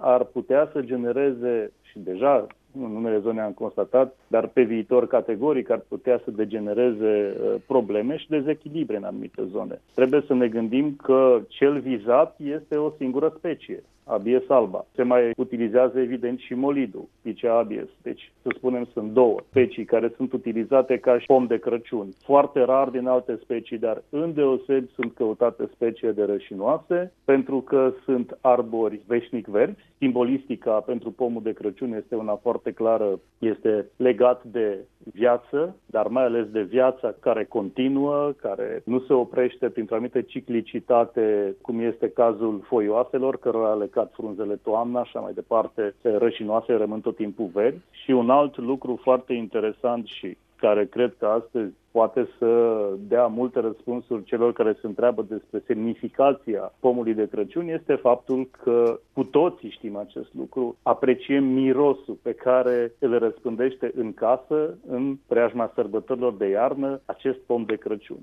ar 0.00 0.24
putea 0.24 0.68
să 0.72 0.80
genereze, 0.80 1.72
și 1.82 1.98
deja 1.98 2.46
în 2.82 2.96
unele 2.96 3.18
zone 3.18 3.40
am 3.40 3.52
constatat, 3.52 4.16
dar 4.26 4.46
pe 4.46 4.62
viitor 4.62 5.06
categoric 5.06 5.70
ar 5.70 5.84
putea 5.88 6.20
să 6.24 6.30
degenereze 6.30 7.34
uh, 7.40 7.54
probleme 7.66 8.16
și 8.16 8.28
dezechilibre 8.28 8.96
în 8.96 9.04
anumite 9.04 9.42
zone. 9.50 9.80
Trebuie 9.94 10.22
să 10.26 10.34
ne 10.34 10.48
gândim 10.48 10.96
că 11.02 11.40
cel 11.48 11.78
vizat 11.78 12.36
este 12.38 12.76
o 12.76 12.90
singură 12.98 13.34
specie. 13.36 13.82
Abies 14.08 14.48
alba. 14.48 14.86
Se 14.94 15.02
mai 15.02 15.32
utilizează 15.36 15.98
evident 15.98 16.38
și 16.38 16.54
molidul, 16.54 17.08
Picea 17.22 17.58
abies. 17.58 17.88
Deci, 18.02 18.32
să 18.42 18.48
spunem, 18.56 18.88
sunt 18.92 19.12
două 19.12 19.38
specii 19.48 19.84
care 19.84 20.12
sunt 20.16 20.32
utilizate 20.32 20.98
ca 20.98 21.18
și 21.18 21.26
pom 21.26 21.46
de 21.46 21.58
Crăciun. 21.58 22.08
Foarte 22.24 22.60
rar 22.60 22.88
din 22.88 23.06
alte 23.06 23.38
specii, 23.42 23.78
dar 23.78 24.02
îndeosebi 24.10 24.90
sunt 24.94 25.14
căutate 25.14 25.68
specii 25.74 26.12
de 26.12 26.24
rășinoase 26.24 27.12
pentru 27.24 27.60
că 27.60 27.92
sunt 28.04 28.38
arbori 28.40 29.00
veșnic 29.06 29.46
verzi. 29.46 29.84
Simbolistica 29.98 30.72
pentru 30.72 31.10
pomul 31.10 31.42
de 31.42 31.52
Crăciun 31.52 31.92
este 31.92 32.14
una 32.14 32.34
foarte 32.34 32.65
clară, 32.72 33.20
este 33.38 33.90
legat 33.96 34.44
de 34.44 34.78
viață, 34.98 35.76
dar 35.86 36.06
mai 36.06 36.24
ales 36.24 36.46
de 36.46 36.62
viața 36.62 37.14
care 37.20 37.44
continuă, 37.44 38.32
care 38.40 38.82
nu 38.84 39.00
se 39.00 39.12
oprește 39.12 39.68
printr-o 39.68 39.94
anumită 39.94 40.20
ciclicitate, 40.20 41.56
cum 41.62 41.80
este 41.80 42.08
cazul 42.08 42.62
foioaselor, 42.66 43.38
cărora 43.38 43.74
le 43.74 43.86
cad 43.86 44.10
frunzele 44.12 44.54
toamna, 44.54 45.00
așa 45.00 45.20
mai 45.20 45.32
departe, 45.32 45.94
rășinoase 46.02 46.72
rămân 46.72 47.00
tot 47.00 47.16
timpul 47.16 47.50
verzi. 47.52 47.78
Și 47.90 48.10
un 48.10 48.30
alt 48.30 48.58
lucru 48.58 48.98
foarte 49.02 49.32
interesant 49.32 50.06
și 50.06 50.36
care 50.56 50.86
cred 50.86 51.14
că 51.18 51.26
astăzi 51.26 51.72
poate 51.90 52.28
să 52.38 52.50
dea 52.98 53.26
multe 53.26 53.60
răspunsuri 53.60 54.24
celor 54.24 54.52
care 54.52 54.72
se 54.80 54.86
întreabă 54.86 55.22
despre 55.22 55.62
semnificația 55.66 56.72
pomului 56.80 57.14
de 57.14 57.28
Crăciun 57.28 57.68
este 57.68 57.94
faptul 57.94 58.48
că 58.62 59.00
cu 59.12 59.24
toții 59.24 59.70
știm 59.70 59.96
acest 59.96 60.34
lucru, 60.34 60.76
apreciem 60.82 61.44
mirosul 61.44 62.18
pe 62.22 62.32
care 62.32 62.92
îl 62.98 63.18
răspândește 63.18 63.92
în 63.94 64.14
casă, 64.14 64.78
în 64.86 65.16
preajma 65.26 65.72
sărbătorilor 65.74 66.34
de 66.34 66.46
iarnă, 66.48 67.00
acest 67.04 67.38
pom 67.38 67.64
de 67.64 67.76
Crăciun. 67.76 68.20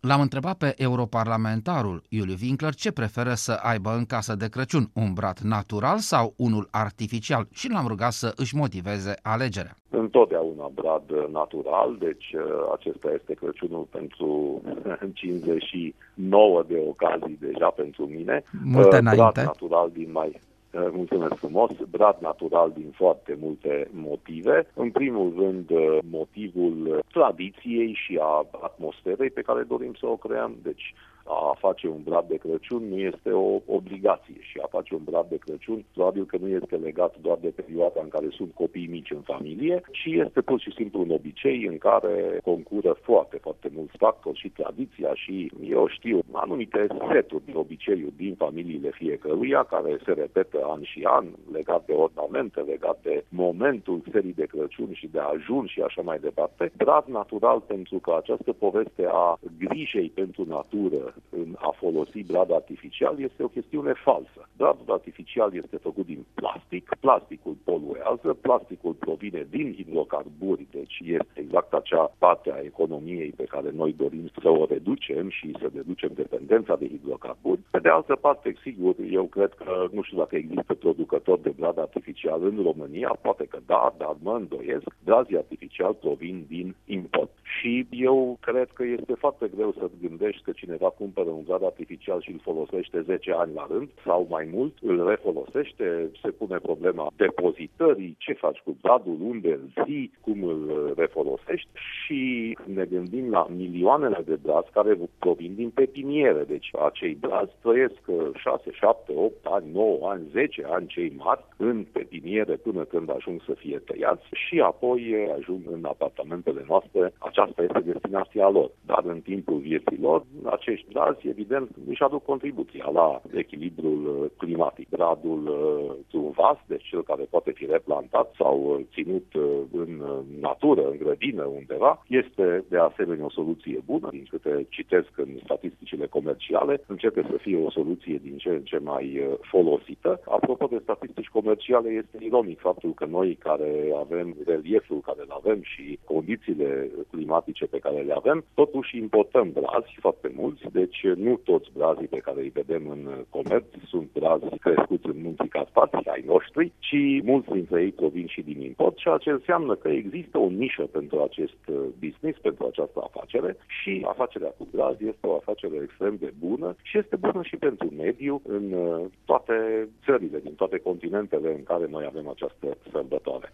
L-am 0.00 0.20
întrebat 0.20 0.56
pe 0.56 0.74
europarlamentarul 0.76 2.02
Iuliu 2.08 2.34
Winkler 2.42 2.74
ce 2.74 2.92
preferă 2.92 3.34
să 3.34 3.52
aibă 3.52 3.90
în 3.90 4.04
casă 4.04 4.34
de 4.34 4.48
Crăciun, 4.48 4.90
un 4.94 5.12
brad 5.12 5.38
natural 5.38 5.98
sau 5.98 6.34
unul 6.36 6.68
artificial 6.70 7.46
și 7.50 7.70
l-am 7.70 7.86
rugat 7.86 8.12
să 8.12 8.32
își 8.36 8.56
motiveze 8.56 9.14
alegerea. 9.22 9.74
Întotdeauna 9.90 10.70
brad 10.74 11.30
natural, 11.32 11.96
deci 11.98 12.32
uh, 12.34 12.42
acesta 12.74 13.10
este 13.14 13.34
Crăciunul 13.34 13.86
pentru 13.90 14.62
59 15.14 16.64
de 16.68 16.84
ocazii 16.88 17.38
deja 17.40 17.68
pentru 17.68 18.06
mine. 18.06 18.42
Multe 18.64 18.94
uh, 18.94 19.00
înainte. 19.00 19.22
Brad 19.32 19.46
natural 19.46 19.90
din 19.92 20.08
mai 20.12 20.30
Eh, 20.30 20.47
mulțumesc 20.72 21.34
frumos, 21.34 21.70
brad 21.90 22.16
natural 22.20 22.72
din 22.76 22.90
foarte 22.96 23.36
multe 23.40 23.88
motive. 23.90 24.66
În 24.74 24.90
primul 24.90 25.34
rând, 25.36 25.70
eh, 25.70 25.98
motivul 26.10 27.00
tradiției 27.12 27.92
și 27.92 28.18
a 28.20 28.46
atmosferei 28.62 29.30
pe 29.30 29.42
care 29.42 29.62
dorim 29.62 29.94
să 29.94 30.06
o 30.06 30.16
creăm. 30.16 30.56
Deci, 30.62 30.94
a 31.28 31.56
face 31.58 31.88
un 31.88 32.02
brad 32.04 32.28
de 32.28 32.36
Crăciun 32.36 32.88
nu 32.88 32.98
este 32.98 33.30
o 33.30 33.60
obligație 33.66 34.40
și 34.40 34.58
a 34.62 34.66
face 34.66 34.94
un 34.94 35.04
brad 35.04 35.28
de 35.28 35.36
Crăciun 35.36 35.84
probabil 35.94 36.24
că 36.24 36.36
nu 36.40 36.48
este 36.48 36.76
legat 36.76 37.14
doar 37.20 37.38
de 37.40 37.48
perioada 37.48 38.00
în 38.02 38.08
care 38.08 38.26
sunt 38.30 38.54
copii 38.54 38.86
mici 38.86 39.10
în 39.10 39.20
familie, 39.20 39.82
ci 39.92 40.04
este 40.04 40.40
pur 40.40 40.60
și 40.60 40.72
simplu 40.72 41.00
un 41.00 41.10
obicei 41.10 41.66
în 41.66 41.78
care 41.78 42.40
concură 42.44 42.96
foarte, 43.02 43.36
foarte 43.36 43.70
mulți 43.74 43.96
factori 43.96 44.38
și 44.38 44.48
tradiția 44.48 45.14
și, 45.14 45.52
eu 45.68 45.88
știu, 45.88 46.20
anumite 46.32 46.86
seturi 47.12 47.44
de 47.44 47.52
obiceiuri 47.54 48.16
din 48.16 48.34
familiile 48.34 48.90
fiecăruia 48.90 49.62
care 49.62 49.98
se 50.04 50.12
repetă 50.12 50.58
an 50.66 50.82
și 50.82 51.00
an, 51.04 51.26
legat 51.52 51.86
de 51.86 51.92
ornamente, 51.92 52.60
legat 52.60 52.98
de 53.02 53.24
momentul 53.28 54.02
serii 54.12 54.32
de 54.32 54.46
Crăciun 54.46 54.92
și 54.92 55.06
de 55.06 55.18
ajun 55.18 55.66
și 55.66 55.80
așa 55.80 56.02
mai 56.02 56.18
departe. 56.18 56.72
Brad 56.76 57.04
natural 57.06 57.60
pentru 57.60 57.98
că 57.98 58.14
această 58.18 58.52
poveste 58.52 59.06
a 59.10 59.38
grijei 59.58 60.08
pentru 60.14 60.44
natură 60.48 61.14
în 61.30 61.54
a 61.58 61.74
folosi 61.76 62.22
brad 62.22 62.52
artificial 62.52 63.20
este 63.20 63.42
o 63.42 63.48
chestiune 63.48 63.92
falsă. 64.04 64.48
Bradul 64.56 64.92
artificial 64.92 65.54
este 65.54 65.76
făcut 65.76 66.06
din 66.06 66.24
plastic, 66.34 66.96
plasticul 67.00 67.56
poluează, 67.64 68.34
plasticul 68.40 68.92
provine 68.92 69.46
din 69.50 69.74
hidrocarburi, 69.74 70.66
deci 70.70 70.98
este 71.04 71.32
exact 71.34 71.72
acea 71.72 72.12
parte 72.18 72.52
a 72.52 72.60
economiei 72.60 73.32
pe 73.36 73.44
care 73.44 73.70
noi 73.70 73.92
dorim 73.92 74.28
să 74.42 74.48
o 74.48 74.64
reducem 74.68 75.28
și 75.28 75.50
să 75.60 75.70
reducem 75.74 76.10
dependența 76.14 76.76
de 76.76 76.88
hidrocarburi. 76.88 77.60
Pe 77.70 77.78
de 77.78 77.88
altă 77.88 78.14
parte, 78.14 78.54
sigur, 78.62 78.94
eu 79.10 79.24
cred 79.24 79.52
că 79.52 79.88
nu 79.92 80.02
știu 80.02 80.18
dacă 80.18 80.36
există 80.36 80.74
producători 80.74 81.42
de 81.42 81.52
brad 81.56 81.78
artificial 81.78 82.42
în 82.42 82.62
România, 82.62 83.18
poate 83.22 83.44
că 83.44 83.58
da, 83.66 83.94
dar 83.98 84.16
mă 84.22 84.32
îndoiesc, 84.32 84.96
brazii 85.04 85.36
artificial 85.36 85.94
provin 85.94 86.44
din 86.48 86.74
import. 86.84 87.30
Și 87.58 87.86
eu 87.90 88.38
cred 88.40 88.68
că 88.72 88.84
este 88.84 89.14
foarte 89.14 89.50
greu 89.56 89.72
să 89.72 89.90
gândești 90.00 90.42
că 90.42 90.50
cineva 90.52 90.88
cumpără 91.08 91.36
un 91.36 91.44
brad 91.46 91.64
artificial 91.64 92.20
și 92.20 92.30
îl 92.30 92.40
folosește 92.42 93.00
10 93.00 93.32
ani 93.32 93.54
la 93.54 93.66
rând 93.70 93.88
sau 94.04 94.26
mai 94.30 94.48
mult, 94.52 94.74
îl 94.80 95.08
refolosește, 95.08 96.10
se 96.22 96.30
pune 96.30 96.58
problema 96.58 97.10
depozitării, 97.16 98.16
ce 98.18 98.32
faci 98.32 98.58
cu 98.58 98.76
bradul, 98.82 99.16
unde 99.20 99.52
îl 99.52 99.84
ții, 99.84 100.12
cum 100.20 100.42
îl 100.42 100.92
refolosești 100.96 101.68
și 102.00 102.22
ne 102.64 102.84
gândim 102.84 103.30
la 103.30 103.46
milioanele 103.56 104.22
de 104.26 104.38
brazi 104.42 104.70
care 104.72 104.98
provin 105.18 105.54
din 105.54 105.70
pepiniere. 105.70 106.44
Deci 106.44 106.68
acei 106.88 107.14
brazi 107.14 107.52
trăiesc 107.62 108.02
6, 108.34 108.70
7, 108.72 109.12
8 109.16 109.46
ani, 109.46 109.66
9 109.72 110.10
ani, 110.10 110.22
10 110.32 110.64
ani 110.66 110.86
cei 110.86 111.12
mari 111.16 111.44
în 111.56 111.86
pepiniere 111.92 112.54
până 112.54 112.82
când 112.84 113.10
ajung 113.10 113.42
să 113.46 113.52
fie 113.52 113.78
tăiați 113.78 114.26
și 114.32 114.60
apoi 114.60 115.28
ajung 115.38 115.62
în 115.70 115.84
apartamentele 115.84 116.64
noastre. 116.68 117.12
Aceasta 117.18 117.62
este 117.62 117.80
destinația 117.80 118.48
lor. 118.48 118.70
Dar 118.86 119.02
în 119.04 119.20
timpul 119.20 119.58
vieții 119.58 119.98
lor, 120.00 120.22
acești 120.44 120.87
brazi, 120.92 121.28
evident, 121.28 121.68
își 121.88 122.02
aduc 122.02 122.24
contribuția 122.24 122.90
la 122.92 123.20
echilibrul 123.34 124.32
climatic. 124.36 124.88
Bradul 124.88 125.42
uh, 125.46 126.20
un 126.22 126.30
vas, 126.30 126.58
deci 126.66 126.88
cel 126.88 127.02
care 127.02 127.22
poate 127.30 127.50
fi 127.50 127.66
replantat 127.66 128.34
sau 128.36 128.56
uh, 128.64 128.84
ținut 128.92 129.34
uh, 129.34 129.42
în 129.72 130.02
natură, 130.40 130.88
în 130.90 130.96
grădină, 130.98 131.44
undeva, 131.44 132.04
este 132.08 132.64
de 132.68 132.78
asemenea 132.78 133.24
o 133.24 133.30
soluție 133.30 133.82
bună, 133.84 134.08
din 134.10 134.26
câte 134.30 134.66
citesc 134.68 135.10
în 135.16 135.28
statisticile 135.44 136.06
comerciale, 136.06 136.80
începe 136.86 137.26
să 137.30 137.36
fie 137.36 137.58
o 137.64 137.70
soluție 137.70 138.20
din 138.22 138.36
ce 138.36 138.48
în 138.48 138.62
ce 138.62 138.78
mai 138.78 139.20
folosită. 139.40 140.20
Apropo 140.24 140.66
de 140.66 140.80
statistici 140.82 141.28
comerciale, 141.28 141.88
este 141.88 142.24
ironic 142.24 142.58
faptul 142.60 142.92
că 142.94 143.04
noi 143.04 143.34
care 143.34 143.92
avem 143.98 144.36
relieful 144.46 145.00
care 145.00 145.20
îl 145.20 145.30
avem 145.30 145.60
și 145.62 145.98
condițiile 146.04 146.90
climatice 147.10 147.66
pe 147.66 147.78
care 147.78 148.00
le 148.00 148.12
avem, 148.12 148.44
totuși 148.54 148.96
importăm 148.96 149.50
brazi 149.52 149.96
foarte 150.00 150.32
mulți, 150.34 150.62
deci 150.78 151.00
nu 151.16 151.34
toți 151.36 151.68
brazii 151.76 152.06
pe 152.06 152.24
care 152.26 152.40
îi 152.40 152.56
vedem 152.60 152.88
în 152.88 153.02
comerț 153.30 153.64
sunt 153.88 154.08
brazi 154.12 154.58
crescuți 154.58 155.06
în 155.06 155.18
munții 155.22 155.48
Carpați, 155.48 156.08
ai 156.08 156.24
noștri, 156.26 156.72
ci 156.78 157.22
mulți 157.22 157.50
dintre 157.50 157.82
ei 157.82 157.92
provin 157.92 158.26
și 158.26 158.42
din 158.42 158.60
import, 158.60 158.96
ceea 158.96 159.16
ce 159.16 159.30
înseamnă 159.30 159.74
că 159.74 159.88
există 159.88 160.38
o 160.38 160.48
nișă 160.48 160.82
pentru 160.82 161.22
acest 161.22 161.60
uh, 161.68 161.76
business, 162.04 162.38
pentru 162.38 162.66
această 162.66 163.00
afacere 163.08 163.56
și 163.80 164.06
afacerea 164.08 164.54
cu 164.58 164.68
brazi 164.72 165.08
este 165.12 165.26
o 165.26 165.34
afacere 165.34 165.76
extrem 165.82 166.16
de 166.20 166.32
bună 166.38 166.76
și 166.82 166.98
este 166.98 167.16
bună 167.16 167.42
și 167.42 167.56
pentru 167.56 167.88
mediu 167.96 168.42
în 168.46 168.72
uh, 168.72 169.04
toate 169.24 169.88
țările, 170.04 170.38
din 170.38 170.54
toate 170.54 170.78
continentele 170.78 171.50
în 171.54 171.62
care 171.62 171.86
noi 171.90 172.04
avem 172.04 172.28
această 172.28 172.66
sărbătoare. 172.92 173.48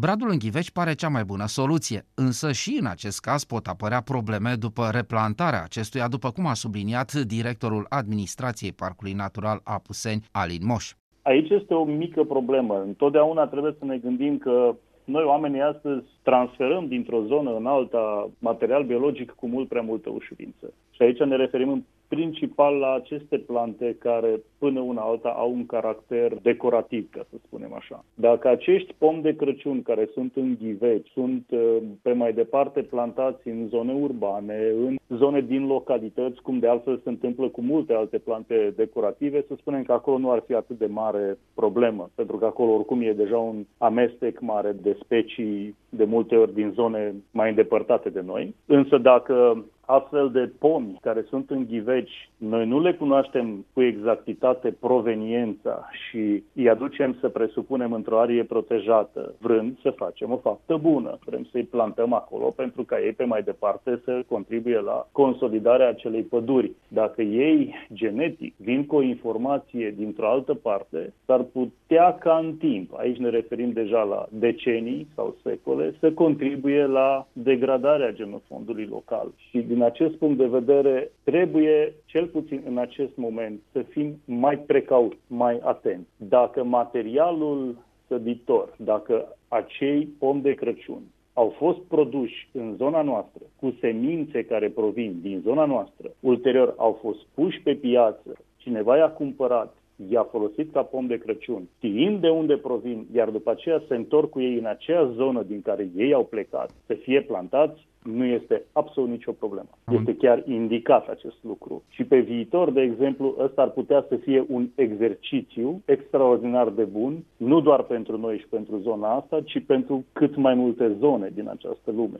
Bradul 0.00 0.28
în 0.30 0.38
ghiveci 0.38 0.70
pare 0.70 0.94
cea 0.94 1.08
mai 1.08 1.24
bună 1.24 1.46
soluție, 1.46 2.00
însă 2.14 2.52
și 2.52 2.76
în 2.80 2.86
acest 2.86 3.20
caz 3.20 3.44
pot 3.44 3.66
apărea 3.66 4.00
probleme 4.00 4.54
după 4.54 4.82
replantarea 4.92 5.62
acestuia, 5.62 6.08
după 6.08 6.30
cum 6.30 6.46
a 6.46 6.54
subliniat 6.54 7.12
directorul 7.12 7.86
administrației 7.88 8.72
Parcului 8.72 9.12
Natural 9.12 9.60
Apuseni, 9.64 10.24
Alin 10.32 10.64
Moș. 10.70 10.92
Aici 11.22 11.50
este 11.50 11.74
o 11.74 11.84
mică 11.84 12.22
problemă. 12.24 12.82
Întotdeauna 12.86 13.46
trebuie 13.46 13.76
să 13.78 13.84
ne 13.84 13.96
gândim 13.96 14.38
că 14.38 14.74
noi 15.04 15.24
oamenii 15.24 15.60
astăzi 15.60 16.04
transferăm 16.22 16.86
dintr-o 16.88 17.24
zonă 17.26 17.56
în 17.56 17.66
alta 17.66 18.30
material 18.38 18.84
biologic 18.84 19.30
cu 19.30 19.46
mult 19.46 19.68
prea 19.68 19.82
multă 19.82 20.10
ușurință. 20.10 20.72
Și 20.90 21.02
aici 21.02 21.18
ne 21.18 21.36
referim 21.36 21.68
în 21.68 21.82
principal 22.08 22.74
la 22.74 22.92
aceste 22.94 23.38
plante 23.38 23.96
care 23.98 24.40
până 24.58 24.80
una 24.80 25.02
alta 25.02 25.28
au 25.28 25.52
un 25.52 25.66
caracter 25.66 26.34
decorativ, 26.42 27.10
ca 27.10 27.26
să 27.30 27.36
spunem 27.46 27.72
așa. 27.74 28.04
Dacă 28.14 28.48
acești 28.48 28.94
pomi 28.98 29.22
de 29.22 29.36
Crăciun 29.36 29.82
care 29.82 30.08
sunt 30.12 30.32
în 30.36 30.56
ghiveci 30.60 31.10
sunt 31.12 31.44
uh, 31.50 31.76
pe 32.02 32.12
mai 32.12 32.32
departe 32.32 32.82
plantați 32.82 33.48
în 33.48 33.66
zone 33.68 33.92
urbane, 33.92 34.72
în 34.86 34.96
zone 35.08 35.40
din 35.40 35.66
localități, 35.66 36.42
cum 36.42 36.58
de 36.58 36.68
altfel 36.68 37.00
se 37.02 37.08
întâmplă 37.08 37.48
cu 37.48 37.60
multe 37.60 37.92
alte 37.92 38.18
plante 38.18 38.72
decorative, 38.76 39.44
să 39.48 39.54
spunem 39.56 39.82
că 39.82 39.92
acolo 39.92 40.18
nu 40.18 40.30
ar 40.30 40.42
fi 40.46 40.54
atât 40.54 40.78
de 40.78 40.86
mare 40.86 41.38
problemă, 41.54 42.10
pentru 42.14 42.36
că 42.36 42.44
acolo 42.44 42.72
oricum 42.72 43.00
e 43.00 43.12
deja 43.12 43.38
un 43.38 43.64
amestec 43.78 44.40
mare 44.40 44.76
de 44.82 44.96
specii 45.02 45.76
de 45.88 46.04
multe 46.04 46.36
ori 46.36 46.54
din 46.54 46.70
zone 46.74 47.14
mai 47.30 47.48
îndepărtate 47.48 48.08
de 48.08 48.22
noi. 48.26 48.54
Însă 48.66 48.98
dacă 48.98 49.64
astfel 49.86 50.30
de 50.30 50.50
pomi 50.58 50.98
care 51.00 51.24
sunt 51.28 51.50
în 51.50 51.64
ghiveci, 51.68 52.30
noi 52.36 52.66
nu 52.66 52.80
le 52.80 52.92
cunoaștem 52.94 53.64
cu 53.72 53.82
exactitate 53.82 54.76
proveniența 54.80 55.88
și 55.90 56.42
îi 56.54 56.68
aducem 56.68 57.16
să 57.20 57.28
presupunem 57.28 57.92
într-o 57.92 58.20
arie 58.20 58.44
protejată, 58.44 59.34
vrând 59.40 59.78
să 59.82 59.90
facem 59.90 60.32
o 60.32 60.36
faptă 60.36 60.76
bună. 60.76 61.18
Vrem 61.24 61.46
să-i 61.50 61.62
plantăm 61.62 62.12
acolo 62.12 62.44
pentru 62.44 62.84
ca 62.84 63.00
ei 63.00 63.12
pe 63.12 63.24
mai 63.24 63.42
departe 63.42 64.00
să 64.04 64.22
contribuie 64.28 64.80
la 64.80 65.08
consolidarea 65.12 65.88
acelei 65.88 66.22
păduri. 66.22 66.72
Dacă 66.88 67.22
ei 67.22 67.74
genetic 67.92 68.54
vin 68.56 68.86
cu 68.86 68.96
o 68.96 69.02
informație 69.02 69.94
dintr-o 69.96 70.28
altă 70.28 70.54
parte, 70.54 71.12
s-ar 71.26 71.42
putea 71.42 72.14
ca 72.14 72.42
în 72.44 72.54
timp, 72.54 72.98
aici 72.98 73.16
ne 73.16 73.28
referim 73.28 73.72
deja 73.72 74.02
la 74.02 74.26
decenii 74.30 75.06
sau 75.14 75.36
secole, 75.42 75.94
să 76.00 76.12
contribuie 76.12 76.86
la 76.86 77.26
degradarea 77.32 78.12
genofondului 78.12 78.86
local. 78.90 79.32
Și 79.50 79.58
din 79.76 79.84
acest 79.84 80.14
punct 80.14 80.38
de 80.38 80.46
vedere, 80.46 81.10
trebuie, 81.22 81.94
cel 82.04 82.26
puțin 82.26 82.62
în 82.66 82.78
acest 82.78 83.16
moment, 83.16 83.60
să 83.72 83.82
fim 83.82 84.20
mai 84.24 84.58
precauți, 84.58 85.16
mai 85.26 85.60
atenți. 85.62 86.08
Dacă 86.16 86.64
materialul 86.64 87.76
săditor, 88.06 88.74
dacă 88.76 89.36
acei 89.48 90.08
pom 90.18 90.40
de 90.40 90.52
Crăciun 90.54 91.02
au 91.32 91.54
fost 91.56 91.78
produși 91.78 92.48
în 92.52 92.74
zona 92.76 93.02
noastră 93.02 93.42
cu 93.60 93.76
semințe 93.80 94.44
care 94.44 94.68
provin 94.68 95.18
din 95.22 95.40
zona 95.44 95.64
noastră, 95.64 96.10
ulterior 96.20 96.74
au 96.76 96.98
fost 97.00 97.18
puși 97.34 97.60
pe 97.62 97.74
piață, 97.74 98.36
cineva 98.56 98.96
i-a 98.96 99.10
cumpărat 99.10 99.76
i-a 100.10 100.22
folosit 100.22 100.72
ca 100.72 100.82
pom 100.82 101.06
de 101.06 101.18
Crăciun, 101.18 101.68
știind 101.76 102.20
de 102.20 102.28
unde 102.28 102.56
provin, 102.56 103.06
iar 103.14 103.30
după 103.30 103.50
aceea 103.50 103.82
se 103.88 103.94
întorc 103.94 104.30
cu 104.30 104.40
ei 104.40 104.58
în 104.58 104.66
acea 104.66 105.12
zonă 105.14 105.42
din 105.42 105.62
care 105.62 105.88
ei 105.96 106.12
au 106.12 106.24
plecat, 106.24 106.70
să 106.86 106.94
fie 106.94 107.22
plantați, 107.22 107.86
nu 108.06 108.24
este 108.24 108.62
absolut 108.72 109.10
nicio 109.10 109.32
problemă. 109.32 109.68
Este 109.98 110.16
chiar 110.16 110.42
indicat 110.46 111.08
acest 111.08 111.36
lucru. 111.40 111.82
Și 111.88 112.04
pe 112.04 112.18
viitor, 112.18 112.70
de 112.70 112.80
exemplu, 112.80 113.34
ăsta 113.38 113.62
ar 113.62 113.70
putea 113.70 114.04
să 114.08 114.16
fie 114.16 114.44
un 114.48 114.68
exercițiu 114.74 115.82
extraordinar 115.84 116.68
de 116.68 116.84
bun, 116.84 117.24
nu 117.36 117.60
doar 117.60 117.82
pentru 117.82 118.18
noi 118.18 118.38
și 118.38 118.46
pentru 118.48 118.78
zona 118.78 119.14
asta, 119.14 119.40
ci 119.44 119.62
pentru 119.66 120.04
cât 120.12 120.36
mai 120.36 120.54
multe 120.54 120.96
zone 120.98 121.30
din 121.34 121.48
această 121.48 121.90
lume. 121.90 122.18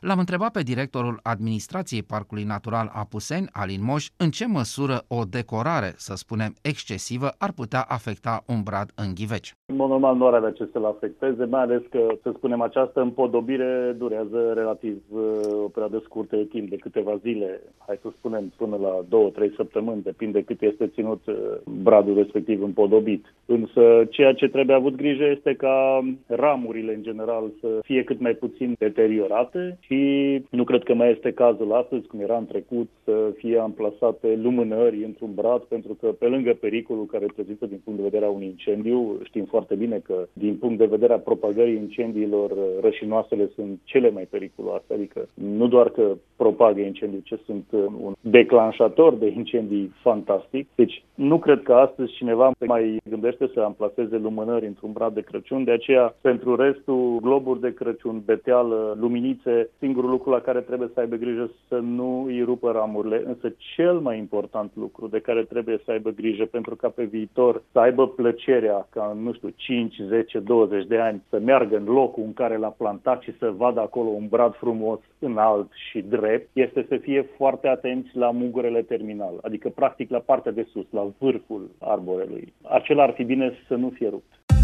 L-am 0.00 0.18
întrebat 0.18 0.52
pe 0.52 0.62
directorul 0.62 1.18
administrației 1.22 2.02
Parcului 2.02 2.44
Natural 2.44 2.90
Apuseni, 2.94 3.46
Alin 3.52 3.84
Moș, 3.84 4.04
în 4.16 4.30
ce 4.30 4.46
măsură 4.46 4.96
o 5.08 5.20
decorare, 5.36 5.92
să 5.96 6.14
spunem, 6.14 6.52
excesivă 6.62 7.28
ar 7.38 7.52
putea 7.52 7.82
afecta 7.88 8.42
un 8.46 8.60
brad 8.64 8.88
în 8.94 9.14
ghiveci. 9.14 9.54
În 9.66 9.76
mod 9.76 9.88
normal 9.88 10.16
nu 10.16 10.26
are 10.26 10.36
avea 10.36 10.50
ce 10.50 10.68
să-l 10.72 10.84
afecteze, 10.84 11.44
mai 11.44 11.60
ales 11.60 11.82
că, 11.90 12.06
să 12.22 12.32
spunem, 12.36 12.60
această 12.60 13.00
împodobire 13.00 13.94
durează 13.98 14.52
relativ 14.54 14.96
uh, 15.08 15.20
o 15.64 15.68
perioadă 15.68 16.00
scurtă 16.04 16.36
de 16.36 16.44
timp, 16.44 16.70
de 16.70 16.76
câteva 16.76 17.16
zile, 17.16 17.60
hai 17.86 17.98
să 18.02 18.08
spunem 18.16 18.52
până 18.56 18.76
la 18.76 19.04
două, 19.08 19.28
trei 19.28 19.52
săptămâni, 19.56 20.02
depinde 20.02 20.42
cât 20.42 20.62
este 20.62 20.86
ținut 20.86 21.26
uh, 21.26 21.34
bradul 21.82 22.14
respectiv 22.14 22.62
împodobit. 22.62 23.34
Însă 23.46 23.82
ceea 24.10 24.32
ce 24.32 24.48
trebuie 24.48 24.76
avut 24.76 24.96
grijă 24.96 25.24
este 25.24 25.54
ca 25.54 26.00
ramurile 26.26 26.94
în 26.94 27.02
general 27.02 27.44
să 27.60 27.68
fie 27.82 28.04
cât 28.04 28.20
mai 28.20 28.32
puțin 28.32 28.74
deteriorate 28.78 29.78
și 29.90 30.42
nu 30.50 30.64
cred 30.64 30.82
că 30.82 30.94
mai 30.94 31.10
este 31.10 31.32
cazul 31.32 31.72
astăzi, 31.72 32.06
cum 32.06 32.20
era 32.20 32.36
în 32.36 32.46
trecut, 32.46 32.88
să 33.04 33.32
fie 33.36 33.58
amplasate 33.58 34.38
lumânări 34.42 35.04
într-un 35.04 35.30
brad, 35.34 35.62
pentru 35.62 35.96
că 36.00 36.06
pe 36.06 36.26
lângă 36.26 36.52
pericolul 36.60 37.06
care 37.06 37.26
prezintă 37.34 37.66
din 37.66 37.80
punct 37.84 37.98
de 37.98 38.08
vedere 38.10 38.24
a 38.24 38.30
un 38.30 38.42
incendiu, 38.42 39.18
știm 39.22 39.44
foarte 39.44 39.70
foarte 39.70 39.84
bine 39.84 40.00
că, 40.04 40.26
din 40.32 40.56
punct 40.56 40.78
de 40.78 40.94
vedere 40.96 41.12
a 41.12 41.18
propagării 41.18 41.76
incendiilor, 41.76 42.50
rășinoasele 42.80 43.50
sunt 43.54 43.78
cele 43.84 44.10
mai 44.10 44.26
periculoase, 44.30 44.94
adică 44.94 45.28
nu 45.34 45.66
doar 45.68 45.88
că 45.88 46.16
propagă 46.36 46.80
incendii, 46.80 47.22
ci 47.22 47.34
sunt 47.44 47.64
un 48.06 48.12
declanșator 48.20 49.14
de 49.14 49.32
incendii 49.36 49.92
fantastic. 50.02 50.66
Deci 50.74 51.02
nu 51.14 51.38
cred 51.38 51.62
că 51.62 51.72
astăzi 51.72 52.12
cineva 52.12 52.50
mai 52.66 53.00
gândește 53.10 53.50
să 53.54 53.60
amplaseze 53.60 54.16
lumânări 54.16 54.66
într-un 54.66 54.92
brad 54.92 55.14
de 55.14 55.20
Crăciun, 55.20 55.64
de 55.64 55.70
aceea 55.70 56.14
pentru 56.20 56.56
restul 56.56 57.18
globuri 57.22 57.60
de 57.60 57.74
Crăciun, 57.74 58.22
beteală, 58.24 58.96
luminițe, 59.00 59.70
singurul 59.80 60.10
lucru 60.10 60.30
la 60.30 60.40
care 60.40 60.60
trebuie 60.60 60.90
să 60.94 61.00
aibă 61.00 61.16
grijă 61.16 61.50
să 61.68 61.76
nu 61.76 62.24
îi 62.24 62.42
rupă 62.42 62.70
ramurile, 62.70 63.22
însă 63.26 63.54
cel 63.74 63.98
mai 63.98 64.18
important 64.18 64.70
lucru 64.74 65.06
de 65.06 65.20
care 65.20 65.42
trebuie 65.42 65.80
să 65.84 65.90
aibă 65.90 66.10
grijă 66.10 66.44
pentru 66.44 66.76
ca 66.76 66.88
pe 66.88 67.04
viitor 67.04 67.62
să 67.72 67.78
aibă 67.78 68.08
plăcerea 68.08 68.86
ca, 68.90 69.16
nu 69.22 69.32
știu, 69.32 69.48
5, 69.56 69.94
10, 70.08 70.38
20 70.38 70.86
de 70.86 70.98
ani 70.98 71.22
să 71.28 71.38
meargă 71.38 71.76
în 71.76 71.84
locul 71.84 72.22
în 72.22 72.32
care 72.32 72.56
l-a 72.56 72.74
plantat 72.76 73.22
și 73.22 73.36
să 73.38 73.54
vadă 73.56 73.80
acolo 73.80 74.08
un 74.08 74.26
brad 74.28 74.54
frumos, 74.54 74.98
înalt 75.18 75.68
și 75.90 76.00
drept, 76.00 76.48
este 76.52 76.86
să 76.88 76.96
fie 76.96 77.28
foarte 77.36 77.68
atenți 77.68 78.16
la 78.16 78.30
mugurele 78.30 78.82
terminal, 78.82 79.38
adică 79.42 79.68
practic 79.68 80.10
la 80.10 80.18
partea 80.18 80.52
de 80.52 80.66
sus, 80.72 80.86
la 80.90 81.06
vârful 81.18 81.70
arborelui. 81.78 82.52
Acela 82.62 83.02
ar 83.02 83.12
fi 83.12 83.24
bine 83.24 83.52
să 83.68 83.74
nu 83.74 83.88
fie 83.88 84.08
rupt. 84.08 84.59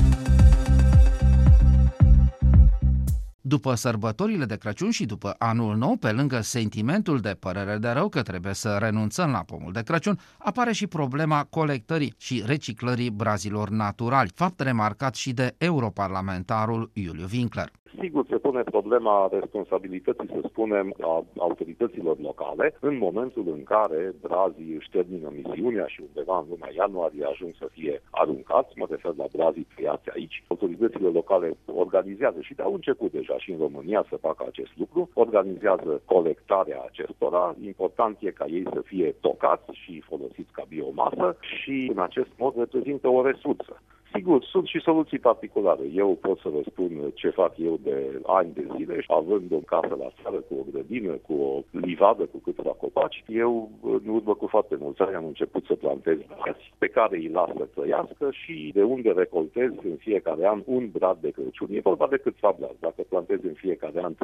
După 3.48 3.74
sărbătorile 3.74 4.44
de 4.44 4.56
Crăciun 4.56 4.90
și 4.90 5.04
după 5.04 5.34
anul 5.38 5.76
nou, 5.76 5.96
pe 5.96 6.12
lângă 6.12 6.40
sentimentul 6.40 7.20
de 7.20 7.36
părere 7.38 7.76
de 7.78 7.88
rău 7.88 8.08
că 8.08 8.22
trebuie 8.22 8.54
să 8.54 8.76
renunțăm 8.78 9.30
la 9.30 9.42
pomul 9.42 9.72
de 9.72 9.82
Crăciun, 9.82 10.18
apare 10.38 10.72
și 10.72 10.86
problema 10.86 11.44
colectării 11.44 12.14
și 12.16 12.42
reciclării 12.46 13.10
brazilor 13.10 13.68
naturali, 13.68 14.30
fapt 14.34 14.60
remarcat 14.60 15.14
și 15.14 15.32
de 15.32 15.54
europarlamentarul 15.58 16.90
Iuliu 16.92 17.28
Winkler. 17.32 17.70
Sigur, 18.00 18.24
se 18.28 18.38
pune 18.38 18.62
problema 18.62 19.28
responsabilității, 19.32 20.28
să 20.28 20.40
spunem, 20.48 20.94
a 21.00 21.24
autorităților 21.38 22.18
locale 22.18 22.74
în 22.80 22.96
momentul 22.98 23.44
în 23.46 23.62
care 23.62 24.14
brazii 24.20 24.74
își 24.74 24.90
termină 24.90 25.32
misiunea 25.34 25.86
și 25.86 26.00
undeva 26.00 26.38
în 26.38 26.46
luna 26.48 26.68
ianuarie 26.76 27.24
ajung 27.24 27.54
să 27.58 27.68
fie 27.72 28.02
aruncați, 28.10 28.78
mă 28.78 28.86
refer 28.90 29.12
la 29.16 29.24
brazii 29.32 29.66
tăiați 29.74 30.10
aici. 30.14 30.44
Autoritățile 30.46 31.08
locale 31.08 31.56
organizează 31.66 32.40
și 32.40 32.54
de-au 32.54 32.72
început 32.74 33.12
deja 33.12 33.38
și 33.38 33.50
în 33.50 33.58
România 33.58 34.04
să 34.08 34.16
facă 34.16 34.44
acest 34.48 34.72
lucru, 34.76 35.10
organizează 35.14 36.02
colectarea 36.04 36.84
acestora. 36.86 37.54
Important 37.64 38.16
e 38.20 38.30
ca 38.30 38.46
ei 38.46 38.66
să 38.72 38.80
fie 38.84 39.14
tocați 39.20 39.70
și 39.72 40.00
folosiți 40.00 40.52
ca 40.52 40.64
biomasă 40.68 41.36
și 41.40 41.90
în 41.94 41.98
acest 42.02 42.30
mod 42.38 42.56
reprezintă 42.56 43.08
o 43.08 43.26
resursă. 43.26 43.80
Sigur, 44.16 44.44
sunt 44.44 44.66
și 44.66 44.80
soluții 44.80 45.18
particulare. 45.18 45.82
Eu 45.94 46.18
pot 46.20 46.38
să 46.38 46.48
vă 46.48 46.60
spun 46.70 47.10
ce 47.14 47.28
fac 47.30 47.52
eu 47.56 47.78
de 47.82 48.20
ani 48.26 48.52
de 48.54 48.66
zile, 48.76 49.04
având 49.06 49.52
o 49.52 49.56
casă 49.56 49.96
la 49.98 50.12
țară 50.22 50.36
cu 50.36 50.54
o 50.60 50.64
grădină, 50.70 51.12
cu 51.12 51.32
o 51.32 51.62
livadă, 51.70 52.24
cu 52.24 52.38
câteva 52.38 52.70
copaci. 52.70 53.24
Eu, 53.26 53.70
în 53.82 54.08
urmă 54.08 54.34
cu 54.34 54.46
foarte 54.46 54.76
mulți 54.78 55.00
ani, 55.00 55.14
am 55.14 55.24
început 55.26 55.64
să 55.64 55.74
plantez 55.74 56.18
brazi 56.26 56.72
pe 56.78 56.86
care 56.86 57.16
îi 57.16 57.28
las 57.28 57.50
să 57.56 57.68
trăiască 57.74 58.28
și 58.30 58.70
de 58.74 58.82
unde 58.82 59.10
recoltez 59.10 59.70
în 59.84 59.96
fiecare 59.96 60.46
an 60.46 60.62
un 60.64 60.88
brad 60.92 61.18
de 61.20 61.30
Crăciun. 61.30 61.68
E 61.70 61.80
vorba 61.80 62.06
de 62.06 62.16
câțiva 62.16 62.56
brazi. 62.58 62.80
Dacă 62.80 63.02
plantez 63.08 63.38
în 63.42 63.54
fiecare 63.54 64.00
an 64.02 64.14
3-4 64.14 64.16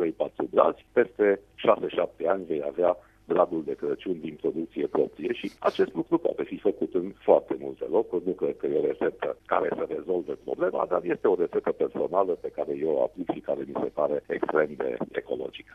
brazi, 0.51 0.85
peste 0.93 1.41
6-7 2.23 2.27
ani 2.27 2.45
vei 2.45 2.63
avea 2.67 2.97
gradul 3.27 3.63
de 3.65 3.75
Crăciun 3.75 4.21
din 4.21 4.39
producție 4.41 4.87
proprie 4.87 5.33
și 5.33 5.53
acest 5.59 5.95
lucru 5.95 6.19
poate 6.19 6.43
fi 6.43 6.59
făcut 6.59 6.95
în 6.95 7.13
foarte 7.19 7.57
multe 7.59 7.85
locuri. 7.91 8.27
Nu 8.27 8.33
cred 8.33 8.57
că 8.57 8.67
e 8.67 8.79
o 8.79 8.87
rețetă 8.87 9.37
care 9.47 9.69
să 9.77 9.87
rezolve 9.89 10.33
problema, 10.45 10.87
dar 10.89 11.01
este 11.05 11.27
o 11.29 11.35
rețetă 11.35 11.73
personală 11.73 12.33
pe 12.33 12.49
care 12.49 12.73
eu 12.77 12.91
o 12.91 13.03
aplic 13.03 13.33
și 13.33 13.41
care 13.41 13.63
mi 13.67 13.81
se 13.83 13.91
pare 13.99 14.23
extrem 14.27 14.71
de 14.77 14.97
ecologică. 15.13 15.73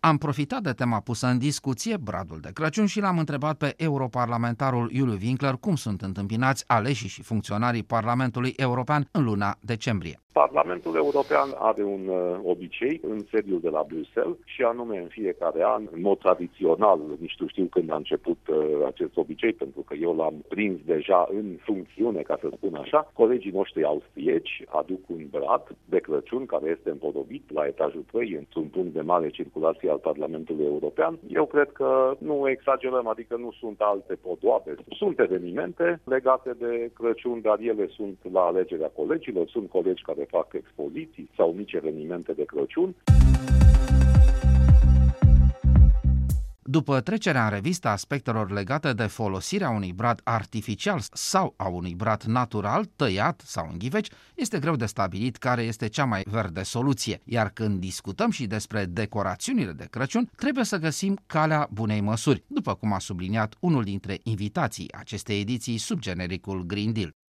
Am 0.00 0.18
profitat 0.18 0.62
de 0.62 0.72
tema 0.72 1.00
pusă 1.00 1.26
în 1.26 1.38
discuție, 1.38 1.96
Bradul 1.96 2.38
de 2.40 2.50
Crăciun, 2.52 2.86
și 2.86 3.00
l-am 3.00 3.18
întrebat 3.18 3.56
pe 3.56 3.74
europarlamentarul 3.76 4.90
Iuliu 4.92 5.18
Winkler 5.22 5.54
cum 5.54 5.74
sunt 5.74 6.02
întâmpinați 6.02 6.64
aleșii 6.66 7.08
și 7.08 7.22
funcționarii 7.22 7.82
Parlamentului 7.82 8.52
European 8.56 9.08
în 9.12 9.24
luna 9.24 9.56
decembrie. 9.60 10.23
Parlamentul 10.42 10.94
European 10.96 11.48
are 11.58 11.82
un 11.82 12.06
uh, 12.08 12.38
obicei 12.42 13.00
în 13.02 13.18
sediul 13.30 13.60
de 13.60 13.68
la 13.68 13.84
Bruxelles 13.88 14.36
și 14.44 14.62
anume 14.62 14.98
în 14.98 15.06
fiecare 15.06 15.62
an, 15.64 15.82
în 15.90 16.00
mod 16.00 16.18
tradițional, 16.18 17.00
nici 17.18 17.36
nu 17.38 17.46
știu 17.46 17.64
când 17.64 17.90
a 17.90 17.96
început 17.96 18.38
uh, 18.48 18.56
acest 18.86 19.16
obicei, 19.16 19.52
pentru 19.52 19.80
că 19.80 19.94
eu 19.94 20.16
l-am 20.16 20.44
prins 20.48 20.78
deja 20.84 21.28
în 21.30 21.46
funcțiune, 21.60 22.20
ca 22.20 22.38
să 22.40 22.48
spun 22.56 22.74
așa, 22.74 23.10
colegii 23.12 23.50
noștri 23.50 23.84
austrieci 23.84 24.64
aduc 24.68 25.00
un 25.06 25.22
brad 25.30 25.76
de 25.84 25.98
Crăciun 25.98 26.46
care 26.46 26.70
este 26.76 26.90
împodobit 26.90 27.52
la 27.52 27.66
etajul 27.66 28.04
3 28.12 28.32
într-un 28.32 28.64
punct 28.64 28.92
de 28.92 29.00
mare 29.00 29.28
circulație 29.28 29.90
al 29.90 29.98
Parlamentului 29.98 30.64
European. 30.64 31.18
Eu 31.28 31.46
cred 31.46 31.70
că 31.72 32.14
nu 32.18 32.48
exagerăm, 32.48 33.06
adică 33.06 33.36
nu 33.36 33.52
sunt 33.60 33.80
alte 33.80 34.14
podoabe. 34.14 34.74
Sunt 34.96 35.20
evenimente 35.20 36.00
legate 36.04 36.50
de 36.58 36.90
Crăciun, 36.94 37.40
dar 37.40 37.58
ele 37.60 37.86
sunt 37.88 38.18
la 38.32 38.40
alegerea 38.40 38.90
colegilor, 38.96 39.48
sunt 39.48 39.68
colegi 39.70 40.02
care 40.02 40.23
fac 40.30 40.52
expoziții 40.52 41.30
sau 41.36 41.52
mici 41.52 41.72
evenimente 41.72 42.32
de 42.32 42.44
Crăciun. 42.44 42.94
După 46.66 47.00
trecerea 47.00 47.44
în 47.44 47.50
revistă 47.50 47.88
aspectelor 47.88 48.50
legate 48.50 48.92
de 48.92 49.06
folosirea 49.06 49.70
unui 49.70 49.92
brad 49.92 50.20
artificial 50.22 51.00
sau 51.12 51.54
a 51.56 51.68
unui 51.68 51.94
brad 51.94 52.22
natural, 52.22 52.84
tăiat 52.96 53.42
sau 53.44 53.68
în 53.70 53.78
ghiveci, 53.78 54.08
este 54.34 54.58
greu 54.58 54.76
de 54.76 54.86
stabilit 54.86 55.36
care 55.36 55.62
este 55.62 55.88
cea 55.88 56.04
mai 56.04 56.22
verde 56.30 56.62
soluție. 56.62 57.20
Iar 57.24 57.50
când 57.50 57.80
discutăm 57.80 58.30
și 58.30 58.46
despre 58.46 58.84
decorațiunile 58.84 59.72
de 59.72 59.86
Crăciun, 59.90 60.30
trebuie 60.36 60.64
să 60.64 60.78
găsim 60.78 61.18
calea 61.26 61.68
bunei 61.70 62.00
măsuri, 62.00 62.42
după 62.46 62.74
cum 62.74 62.92
a 62.92 62.98
subliniat 62.98 63.54
unul 63.60 63.84
dintre 63.84 64.18
invitații 64.22 64.92
acestei 64.92 65.40
ediții 65.40 65.78
sub 65.78 65.98
genericul 65.98 66.62
Green 66.62 66.92
Deal. 66.92 67.14